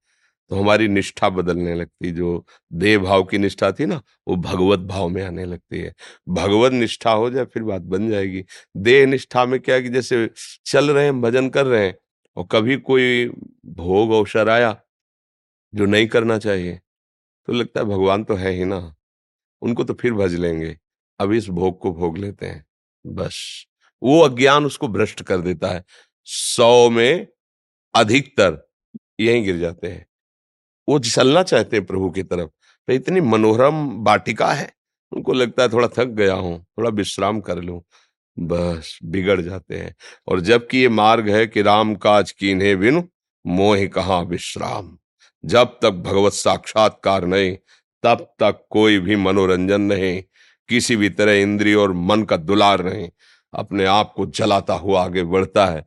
तो 0.51 0.55
हमारी 0.55 0.87
निष्ठा 0.87 1.29
बदलने 1.31 1.73
लगती। 1.75 2.11
जो 2.11 2.45
देह 2.71 2.97
भाव 2.99 3.23
की 3.25 3.37
निष्ठा 3.37 3.71
थी 3.71 3.85
ना, 3.85 4.01
वो 4.27 4.35
भगवत 4.37 4.79
भाव 4.81 5.09
में 5.09 5.21
आने 5.23 5.45
लगती 5.45 5.79
है। 5.79 5.93
भगवत 6.29 6.73
निष्ठा 6.73 7.11
हो 7.11 7.29
जाए, 7.29 7.45
फिर 7.45 7.63
बात 7.63 7.81
बन 7.83 8.09
जाएगी। 8.09 8.43
देह 8.77 9.05
निष्ठा 9.07 9.45
में 9.45 9.59
क्या 9.61 9.79
कि 9.81 9.89
जैसे 9.89 10.29
चल 10.65 10.91
रहे 10.91 11.05
हैं, 11.05 11.21
भजन 11.21 11.49
कर 11.49 11.65
रहे 11.65 11.85
हैं 11.85 11.95
और 12.37 12.47
कभी 12.51 12.77
कोई 12.81 13.27
भोग 13.77 14.11
अवसर 14.13 14.49
आया 14.49 14.75
जो 15.73 15.85
नहीं 15.87 16.07
करना 16.09 16.37
चाहिए 16.39 16.79
तो 17.47 17.53
लगता 17.53 17.79
है 17.79 17.85
भगवान 17.87 18.23
तो 18.23 18.35
है 18.35 18.51
ही 18.51 18.65
ना। 18.65 18.77
उनको 19.61 19.83
तो 19.83 19.93
फिर 19.95 20.13
भज 20.13 20.35
लेंगे। 20.35 20.77
अब 21.19 21.33
इस 21.33 21.49
भोग 21.49 21.79
को 21.79 21.93
भोग 21.93 22.17
लेते 22.17 22.45
हैं। 22.45 22.65
बस। 23.07 23.65
वो 24.03 24.21
अज्ञान 24.21 24.65
उसको 24.65 24.87
भ्रष्ट 24.87 25.21
कर 25.21 25.37
देता 25.37 25.67
है। 25.67 25.83
सौ 26.25 26.89
में 26.89 27.27
अधिकतर 27.95 28.67
यहीं 29.19 29.43
गिर 29.43 29.57
जाते 29.59 29.87
हैं। 29.87 30.07
वो 30.89 30.99
चलना 30.99 31.43
चाहते 31.43 31.77
हैं 31.77 31.85
प्रभु 31.85 32.09
की 32.09 32.23
तरफ़। 32.23 32.49
तो 32.87 32.93
इतनी 32.93 33.21
मनोहरम 33.21 33.89
बाटिका 34.03 34.53
है। 34.53 34.73
उनको 35.11 35.33
लगता 35.33 35.63
है 35.63 35.69
थोड़ा 35.69 35.87
थक 35.87 36.05
गया 36.05 36.33
हूँ, 36.33 36.65
थोड़ा 36.77 36.89
विश्राम 36.89 37.41
कर 37.41 37.57
लूँ। 37.57 37.83
बस, 38.39 38.99
बिगड़ 39.03 39.41
जाते 39.41 39.77
हैं। 39.77 39.95
और 40.27 40.39
जबकि 40.39 40.77
ये 40.77 40.89
मार्ग 40.89 41.29
है 41.29 41.47
कि 41.47 41.61
राम 41.61 41.95
काज 41.95 42.31
कीन्हे 42.31 42.75
बिनु, 42.75 43.03
मोह 43.47 43.85
कहा 43.85 44.19
विश्राम। 44.19 44.97
जब 45.45 45.79
तक 45.81 45.89
भगवत 45.89 46.33
साक्षात्कार 46.33 47.25
नहीं, 47.25 47.57
तब 48.03 48.17
तक 48.39 48.67
कोई 48.69 48.99
भी 48.99 49.15
मनोरंजन 49.15 49.81
नहीं। 49.81 50.23
किसी 50.69 50.95
भी 50.95 51.09
तरह 51.11 51.33
इंद्रिय 51.33 51.75
और 51.75 51.93
मन 51.93 52.23
का 52.23 52.37
दुलार 52.37 52.83
नहीं, 52.85 53.09
अपने 53.53 53.85
आप 53.87 54.13
को 54.15 54.25
जलाता 54.27 54.73
हुआ 54.75 55.03
आगे 55.03 55.23
बढ़ता 55.25 55.65
है 55.65 55.85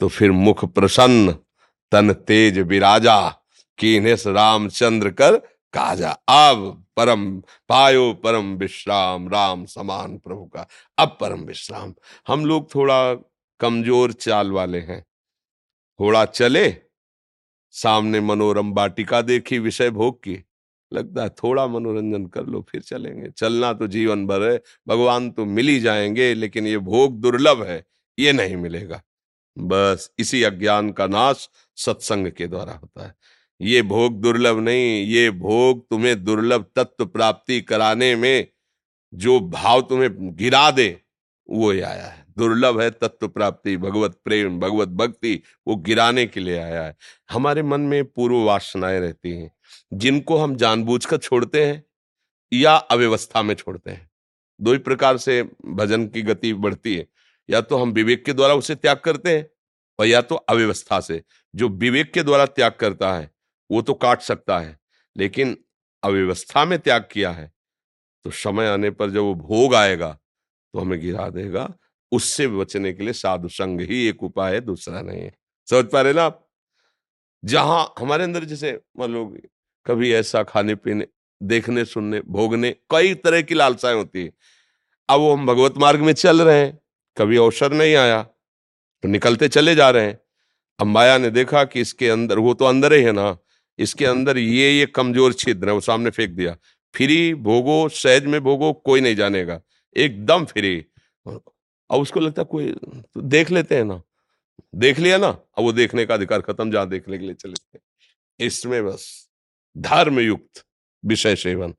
तो 0.00 0.08
फिर 0.08 0.32
मुख 0.32 0.64
प्रसन्न, 0.66 1.32
तन 1.92 2.12
तेज 2.12 2.58
विराजा 2.60 3.18
कीनेस 3.78 4.26
रामचंद्र 4.26 5.10
कर 5.10 5.36
काजा। 5.74 6.10
अब 6.28 6.84
परम, 6.96 7.24
पायो 7.70 8.12
परम 8.14 8.54
विश्राम, 8.56 9.28
राम 9.28 9.64
समान 9.66 10.16
प्रभु 10.18 10.44
का। 10.46 10.66
अब 10.98 11.16
परम 11.20 11.40
विश्राम। 11.42 11.94
हम 12.26 12.44
लोग 12.46 12.74
थोड़ा 12.74 13.14
कमज़ोर 13.60 14.12
चाल 14.14 14.50
वाले 14.52 14.78
हैं। 14.80 15.00
थोड़ा 16.00 16.24
चले, 16.24 16.68
सामने 17.74 18.20
मनोरम 18.20 18.72
बाटिका 18.72 19.20
देखी, 19.22 19.58
विषय 19.58 19.90
भोग 19.90 20.18
की। 20.18 20.42
लगता 20.92 21.22
है 21.22 21.28
थोड़ा 21.28 21.66
मनोरंजन 21.66 22.26
कर 22.26 22.46
लो, 22.46 22.66
फिर 22.70 22.80
चलेंगे। 22.80 23.30
चलना 23.30 23.72
तो 23.72 23.86
जीवन 23.86 24.26
भर 24.26 24.52
है, 24.52 24.62
भगवान 24.88 25.30
तो 25.30 25.44
मिल 25.44 25.68
ही 25.68 25.80
जाएँगे, 25.80 26.34
लेकिन 26.34 26.66
ये 26.66 26.78
भोग 26.78 27.20
दुर्लभ 27.20 27.62
है, 27.62 27.86
ये 28.18 28.32
नहीं 28.32 28.56
मिलेगा। 28.56 29.02
बस 29.58 30.10
इसी 30.18 30.42
अज्ञान 30.42 30.92
का 30.92 31.06
नाश 31.06 31.48
सत्संग 31.76 32.30
के 32.32 32.46
द्वारा 32.46 32.72
होता 32.72 33.06
है। 33.06 33.14
ये 33.60 33.82
भोग 33.82 34.20
दुर्लभ 34.20 34.58
नहीं, 34.58 35.06
ये 35.06 35.30
भोग 35.30 35.88
तुम्हें 35.88 36.24
दुर्लभ 36.24 36.66
तत्व 36.76 37.06
प्राप्ति 37.06 37.60
कराने 37.60 38.16
में 38.16 38.46
जो 39.14 39.40
भाव 39.40 39.80
तुम्हें 39.80 40.36
गिरा 40.36 40.70
दे, 40.70 41.00
वो 41.50 41.72
आया 41.72 42.06
है। 42.06 42.25
दुर्लभ 42.38 42.80
है 42.80 42.90
तत्व 42.90 43.28
प्राप्ति 43.28 43.76
भगवत 43.76 44.18
प्रेम, 44.24 44.58
भगवत 44.60 44.88
भक्ति, 44.88 45.42
वो 45.66 45.76
गिराने 45.76 46.26
के 46.26 46.40
लिए 46.40 46.58
आया 46.58 46.82
है। 46.82 46.96
हमारे 47.30 47.62
मन 47.62 47.80
में 47.82 48.04
पूर्व 48.04 48.36
वासनाएँ 48.36 49.00
रहती 49.00 49.30
हैं, 49.30 49.50
जिनको 49.92 50.36
हम 50.36 50.56
जानबूझकर 50.56 51.16
छोड़ते 51.18 51.64
हैं 51.64 51.82
या 52.52 52.74
अव्यवस्था 52.76 53.42
में 53.42 53.54
छोड़ते 53.54 53.90
हैं। 53.90 54.08
दो 54.60 54.72
ही 54.72 54.78
प्रकार 54.78 55.16
से 55.18 55.42
भजन 55.66 56.06
की 56.08 56.22
गति 56.22 56.52
बढ़ती 56.54 56.96
है, 56.96 57.06
या 57.48 57.60
तो 57.60 57.78
हम 57.78 57.92
विवेक 57.92 58.24
के 58.24 58.32
द्वारा 58.32 58.54
उसे 58.54 58.74
त्याग 58.74 58.96
करते 58.96 59.36
हैं 59.36 59.46
और 59.98 60.06
या 60.06 60.20
तो 60.22 60.34
अव्यवस्था 60.34 61.00
से। 61.00 61.22
जो 61.54 61.68
विवेक 61.68 62.12
के 62.12 62.22
द्वारा 62.22 62.46
त्याग 62.46 62.72
करता 62.72 63.12
है, 63.14 63.30
वो 63.70 63.82
तो 63.82 63.94
काट 63.94 64.20
सकता 64.22 64.58
है, 64.58 64.78
लेकिन 65.16 65.56
अव्यवस्था 66.02 66.64
में 66.64 66.78
त्याग 66.78 67.08
किया 67.12 67.30
है 67.30 67.50
तो 68.24 68.30
समय 68.32 68.66
आने 68.66 68.90
पर 68.90 69.10
जब 69.10 69.20
वो 69.20 69.34
भोग 69.34 69.74
आएगा 69.74 70.08
तो 70.74 70.80
हमें 70.80 70.98
गिरा 71.00 71.28
देगा 71.30 71.72
उससे 72.12 72.46
बचने 72.48 72.92
के 72.92 73.04
लिए 73.04 73.12
साधु 73.14 73.48
संग 73.48 73.80
ही 73.80 74.06
एक 74.08 74.22
उपाय 74.22 74.54
है, 74.54 74.60
दूसरा 74.60 75.00
नहीं 75.02 75.20
है। 75.20 75.32
समझ 75.68 75.84
पा 75.84 76.00
रहे 76.00 76.12
ना 76.12 76.24
आप? 76.24 76.42
जहाँ 77.42 77.94
हमारे 77.98 78.24
अंदर 78.24 78.44
जैसे 78.44 78.72
मान 78.98 79.12
लो 79.12 79.24
कभी 79.86 80.12
ऐसा 80.14 80.42
खाने 80.42 80.74
पीने, 80.74 81.06
देखने, 81.40 81.84
सुनने, 81.84 82.20
भोगने 82.20 82.70
कई 82.90 83.14
तरह 83.16 83.42
की 83.42 83.54
लालसाएँ 83.54 83.94
होती 83.94 84.24
है। 84.24 84.32
अब 85.08 85.20
वो 85.20 85.32
हम 85.32 85.46
भगवत 85.46 85.74
मार्ग 85.78 86.00
में 86.00 86.12
चल 86.12 86.42
रहे 86.42 86.58
हैं, 86.58 86.78
कभी 87.16 87.36
अवसर 87.36 87.72
नहीं 87.72 87.94
आया 87.96 88.22
तो 88.22 89.08
निकलते 89.08 89.48
चले 89.48 89.74
जा 89.74 89.90
रहे 89.90 90.06
हैं। 90.06 90.18
अब 90.78 90.86
माया 90.86 91.18
ने 91.18 91.30
देखा 91.30 91.64
कि 91.64 91.80
इसके 91.80 92.08
अंदर, 92.08 92.38
वो 92.38 92.54
तो 92.54 92.64
अंदर 92.64 92.92
ही 92.92 93.02
है 93.02 93.12
ना, 93.12 93.36
इसके 93.78 94.06
अंदर 94.06 94.38
ये 94.38 94.70
ये 94.70 94.86
कमज़ोर 94.86 95.32
छिद्र 95.32 95.68
है, 95.68 95.74
वो 95.74 95.80
सामने 95.80 96.10
फेंक 96.10 96.30
दिया। 96.30 96.56
फ्री 96.94 97.34
भोगो, 97.34 97.88
सहज 97.88 98.26
में 98.26 98.40
भोगो, 98.40 98.72
कोई 98.72 99.00
नहीं 99.00 99.16
जानेगा। 99.16 99.60
एकदम 99.96 100.44
फ्री। 100.44 100.84
अब 101.90 102.00
उसको 102.00 102.20
लगता 102.20 102.42
कोई 102.44 102.70
तो 102.72 103.20
देख 103.20 103.50
लेते 103.50 103.76
हैं 103.76 103.84
ना। 103.84 104.00
देख 104.74 104.98
लिया 104.98 105.18
ना, 105.18 105.28
अब 105.28 105.64
वो 105.64 105.72
देखने 105.72 106.04
का 106.06 106.14
अधिकार 106.14 106.40
खत्म, 106.42 106.70
जहाँ 106.70 106.88
देखने 106.88 107.18
के 107.18 107.24
लिए 107.24 107.34
चले 107.34 108.46
इसमें 108.46 108.84
बस 108.86 109.28
धर्म 109.76 110.20
युक्त 110.20 110.64
विषय 111.04 111.36
सेवन 111.36 111.74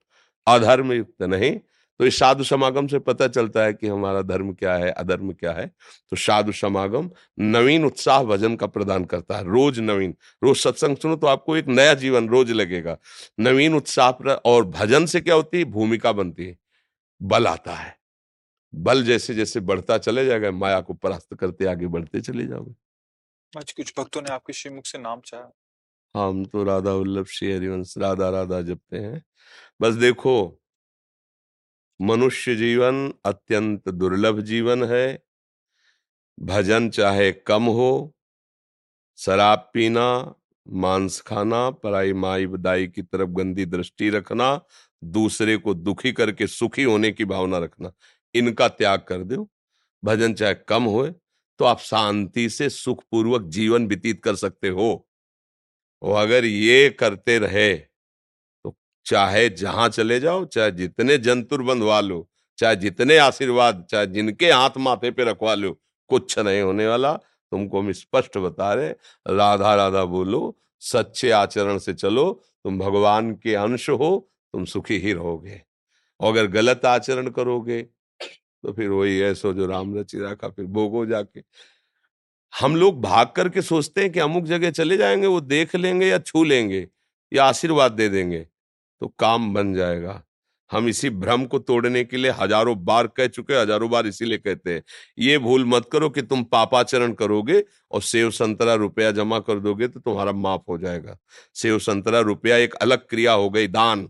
अधर्म 0.48 0.94
युक्त 0.94 1.24
नहीं। 1.24 1.58
तो 2.00 2.06
इस 2.06 2.18
साधु 2.20 2.44
समागम 2.44 2.88
से 2.88 3.00
पता 3.00 3.28
चलता 3.28 3.64
है 3.64 3.74
कि 3.74 3.88
हमारा 3.88 4.22
धर्म 4.22 4.52
क्या 4.54 4.74
है, 4.76 4.90
अधर्म 4.92 5.32
क्या 5.34 5.52
है। 5.52 5.66
तो 6.12 6.16
साधु 6.16 6.52
समागम 6.52 7.10
नवीन 7.40 7.86
उत्साह 7.86 8.24
भजन 8.24 8.56
का 8.56 8.68
प्रदान 8.68 9.06
करता 9.06 9.38
है, 9.38 9.44
रोज 9.44 9.80
नवीन। 9.80 10.14
रोज 10.44 10.58
सत्संग 10.58 10.98
सुनो 10.98 11.16
तो 11.16 11.28
आपको 11.28 11.58
एक 11.58 11.68
नया 11.68 11.94
जीवन 11.96 12.28
रोज 12.30 12.52
लगेगा। 12.52 12.98
नवीन 13.40 13.76
उत्साह 13.76 14.32
और 14.32 14.66
भजन 14.68 15.06
से 15.06 15.22
क्या 15.22 15.36
होती 15.36 15.58
है? 15.58 15.66
भूमिका 15.66 16.12
बनती 16.12 16.46
है, 16.46 16.58
बल 17.22 17.48
आता 17.48 17.74
है। 17.74 17.96
बल 18.74 19.04
जैसे 19.04 19.34
जैसे 19.34 19.60
बढ़ता 19.60 19.98
चले 19.98 20.26
जाएगा 20.26 20.52
माया 20.52 20.82
को 20.82 20.94
परास्त 20.94 21.34
करते 21.34 21.66
आगे 21.66 21.88
बढ़ते 21.88 22.22
चले 22.22 22.46
जाओगे। 22.48 22.76
आज 23.54 23.72
कुछ 23.72 23.94
भक्तों 24.00 24.22
ने 24.22 24.30
आपके 24.30 24.54
श्रीमुख 24.54 24.86
से 24.86 24.98
नाम 24.98 25.22
चाहा। 25.26 25.52
हम 26.16 26.46
तो 26.46 26.64
राधा 26.64 26.92
वल्लभ 26.92 27.26
श्री 27.26 27.52
हरिवंश 27.54 27.98
राधा 27.98 28.30
राधा 28.30 28.62
जपते 28.62 28.98
हैं। 28.98 29.24
बस 29.82 29.94
देखो 29.94 30.62
मनुष्य 32.02 32.56
जीवन 32.56 33.14
अत्यंत 33.26 33.90
दुर्लभ 33.90 34.40
जीवन 34.42 34.84
है। 34.84 35.24
भजन 36.40 36.90
चाहे 36.90 37.32
कम 37.32 37.64
हो 37.64 38.16
शराब 39.18 39.70
पीना 39.74 40.36
मांस 40.68 41.22
खाना 41.22 41.70
पराई 41.70 42.14
माई 42.14 42.48
बदाई 42.48 42.88
की 42.88 43.02
तरफ़ 43.02 43.30
गंदी 43.30 43.66
दृष्टि 43.66 44.10
रखना 44.10 44.62
दूसरे 45.04 45.58
को 45.58 45.74
दुखी 45.74 46.12
करके 46.12 46.48
सुखी 46.48 46.84
होने 46.84 47.12
की 47.12 47.26
भावना 47.26 47.58
रखना। 47.58 47.92
इनका 48.38 48.68
त्याग 48.70 49.00
कर 49.00 49.24
दो। 49.24 49.48
भजन 50.04 50.34
चाहे 50.34 50.54
कम 50.68 50.84
हो 50.86 51.08
तो 51.60 51.66
आप 51.66 51.80
शांति 51.80 52.48
से 52.50 52.70
सुखपूर्वक 52.70 53.44
जीवन 53.50 53.88
व्यतीत 53.88 54.22
कर 54.24 54.36
सकते 54.36 54.70
हो। 54.70 55.08
और 56.02 56.22
अगर 56.22 56.46
ये 56.46 56.90
करते 56.90 57.38
रहे 57.40 57.74
तो 57.76 58.76
चाहे 59.06 59.48
जहाँ 59.52 59.88
चले 59.90 60.20
जाओ, 60.20 60.46
चाहे 60.46 60.72
जितने 60.72 61.18
जंतुर 61.18 61.62
बंधवा 61.64 62.00
लो, 62.02 62.28
चाहे 62.58 62.76
जितने 62.76 63.18
आशीर्वाद, 63.18 63.86
चाहे 63.90 64.08
जिनके 64.08 64.52
हाथ 64.52 64.78
माथे 64.78 65.12
पे 65.12 65.24
रखवा 65.24 65.56
लो, 65.56 65.72
कुछ 66.10 66.38
नहीं 66.40 66.62
होने 66.62 66.88
वाला। 66.88 67.14
तुमको 67.52 67.80
हम 67.80 67.92
स्पष्ट 67.94 68.38
बता 68.38 68.74
रहे 68.74 68.90
राधा 69.28 69.74
राधा 69.76 70.04
बोलो, 70.06 70.58
सच्चे 70.82 71.30
आचरण 71.32 71.78
से 71.78 71.94
चलो, 71.94 72.32
तुम 72.66 72.80
भगवान 72.80 73.34
के 73.34 73.56
अंश 73.56 73.90
हो, 73.90 74.30
तुम 74.54 74.66
सुखी 74.66 74.98
ही 74.98 75.14
रहोगे। 75.14 75.62
और 76.20 76.32
अगर 76.32 76.48
गलत 76.52 76.86
आचरण 76.86 77.30
करोगे 77.30 77.82
तो 78.64 78.74
फिर 78.74 78.90
वही 78.90 79.20
ऐसो 79.22 79.54
जो 79.54 79.66
राम 79.68 79.98
रचि 79.98 80.20
रखा 80.20 80.50
फिर 80.50 80.66
भोगो 80.68 81.06
जाके। 81.06 81.44
हम 82.54 82.76
लोग 82.76 83.02
भाग 83.02 83.32
करके 83.36 83.62
सोचते 83.64 84.02
हैं 84.02 84.12
कि 84.12 84.20
अमुक 84.20 84.44
जगह 84.46 84.72
चले 84.72 84.98
जाएँगे, 84.98 85.28
वो 85.28 85.42
देख 85.42 85.76
लेंगे 85.76 86.08
या 86.08 86.18
छू 86.20 86.44
लेंगे 86.44 86.88
या 87.32 87.46
आशीर्वाद 87.46 87.92
दे 87.94 88.10
देंगे 88.10 88.40
तो 89.02 89.08
काम 89.20 89.54
बन 89.54 89.74
जाएगा। 89.74 90.22
हम 90.72 90.88
इसी 90.88 91.10
भ्रम 91.12 91.46
को 91.46 91.60
तोड़ने 91.60 92.04
के 92.04 92.18
लिए 92.18 92.32
हज़ारों 92.34 92.76
बार 92.86 93.08
कह 93.10 93.28
चुके 93.28 93.54
हज़ारों 93.54 93.90
बार 93.90 94.08
इसीलिए 94.08 94.38
कहते 94.38 94.74
हैं, 94.74 94.82
ये 95.18 95.38
भूल 95.40 95.66
मत 95.66 95.88
करो 95.92 96.10
कि 96.10 96.22
तुम 96.24 96.44
पापाचरण 96.46 97.14
करोगे 97.14 97.64
और 97.92 98.02
सेव 98.04 98.30
संतरा 98.32 98.74
रुपया 98.76 99.12
जमा 99.14 99.40
कर 99.40 99.60
दोगे 99.60 99.88
तो 99.88 100.00
तुम्हारा 100.00 100.32
माफ़ 100.34 100.62
हो 100.70 100.78
जाएगा। 100.78 101.18
सेव 101.56 101.80
संतरा 101.80 102.20
रुपया 102.22 102.58
एक 102.58 102.74
अलग 102.76 103.08
क्रिया 103.10 103.34
हो 103.34 103.50
गई, 103.50 103.68
दान, 103.70 104.06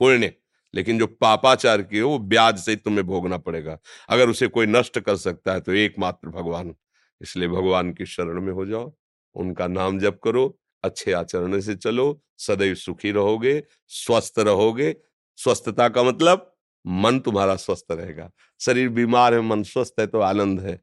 पुण्य 0.00 0.32
लेकिन 0.74 0.98
जो 0.98 1.06
पापाचार 1.06 1.82
की 1.82 1.98
हो, 1.98 2.10
वो 2.10 2.18
ब्याज 2.18 2.58
से 2.58 2.76
तुम्हें 2.76 3.06
भोगना 3.06 3.38
पड़ेगा। 3.38 3.78
अगर 4.08 4.28
उसे 4.28 4.46
कोई 4.48 4.66
नष्ट 4.66 4.98
कर 5.00 5.16
सकता 5.16 5.52
है 5.52 5.60
तो 5.60 5.72
एकमात्र 5.72 6.28
भगवान। 6.28 6.74
इसलिए 7.20 7.48
भगवान 7.48 7.92
की 7.92 8.06
शरण 8.06 8.40
में 8.40 8.52
हो 8.52 8.66
जाओ, 8.66 8.92
उनका 9.36 9.66
नाम 9.66 9.98
जप 9.98 10.20
करो, 10.24 10.58
अच्छे 10.84 11.12
आचरण 11.12 11.60
से 11.60 11.74
चलो, 11.74 12.22
सदैव 12.38 12.74
सुखी 12.74 13.10
रहोगे, 13.10 13.62
स्वस्थ 13.88 14.38
रहोगे। 14.38 14.96
स्वस्थता 15.38 15.88
का 15.88 16.02
मतलब 16.02 16.48
मन 16.86 17.18
तुम्हारा 17.20 17.56
स्वस्थ 17.56 17.86
रहेगा। 17.92 18.30
शरीर 18.60 18.88
बीमार 18.88 19.34
है, 19.34 19.40
मन 19.40 19.62
स्वस्थ 19.62 20.00
है 20.00 20.06
तो 20.06 20.20
आनंद 20.20 20.60
है। 20.60 20.80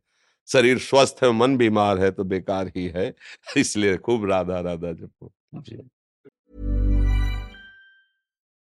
शरीर 0.48 0.80
स्वस्थ 0.80 1.24
है, 1.24 1.32
मन 1.32 1.58
बीमार 1.58 2.00
है 2.00 2.12
तो 2.12 2.24
बेकार 2.24 2.68
ही 2.68 2.88
है। 2.88 3.14
इसलिए 3.58 3.98
खूब 3.98 4.30
राधा 4.30 4.60
राधा 4.60 4.92
जपो। 4.94 5.34
जी। 5.56 5.90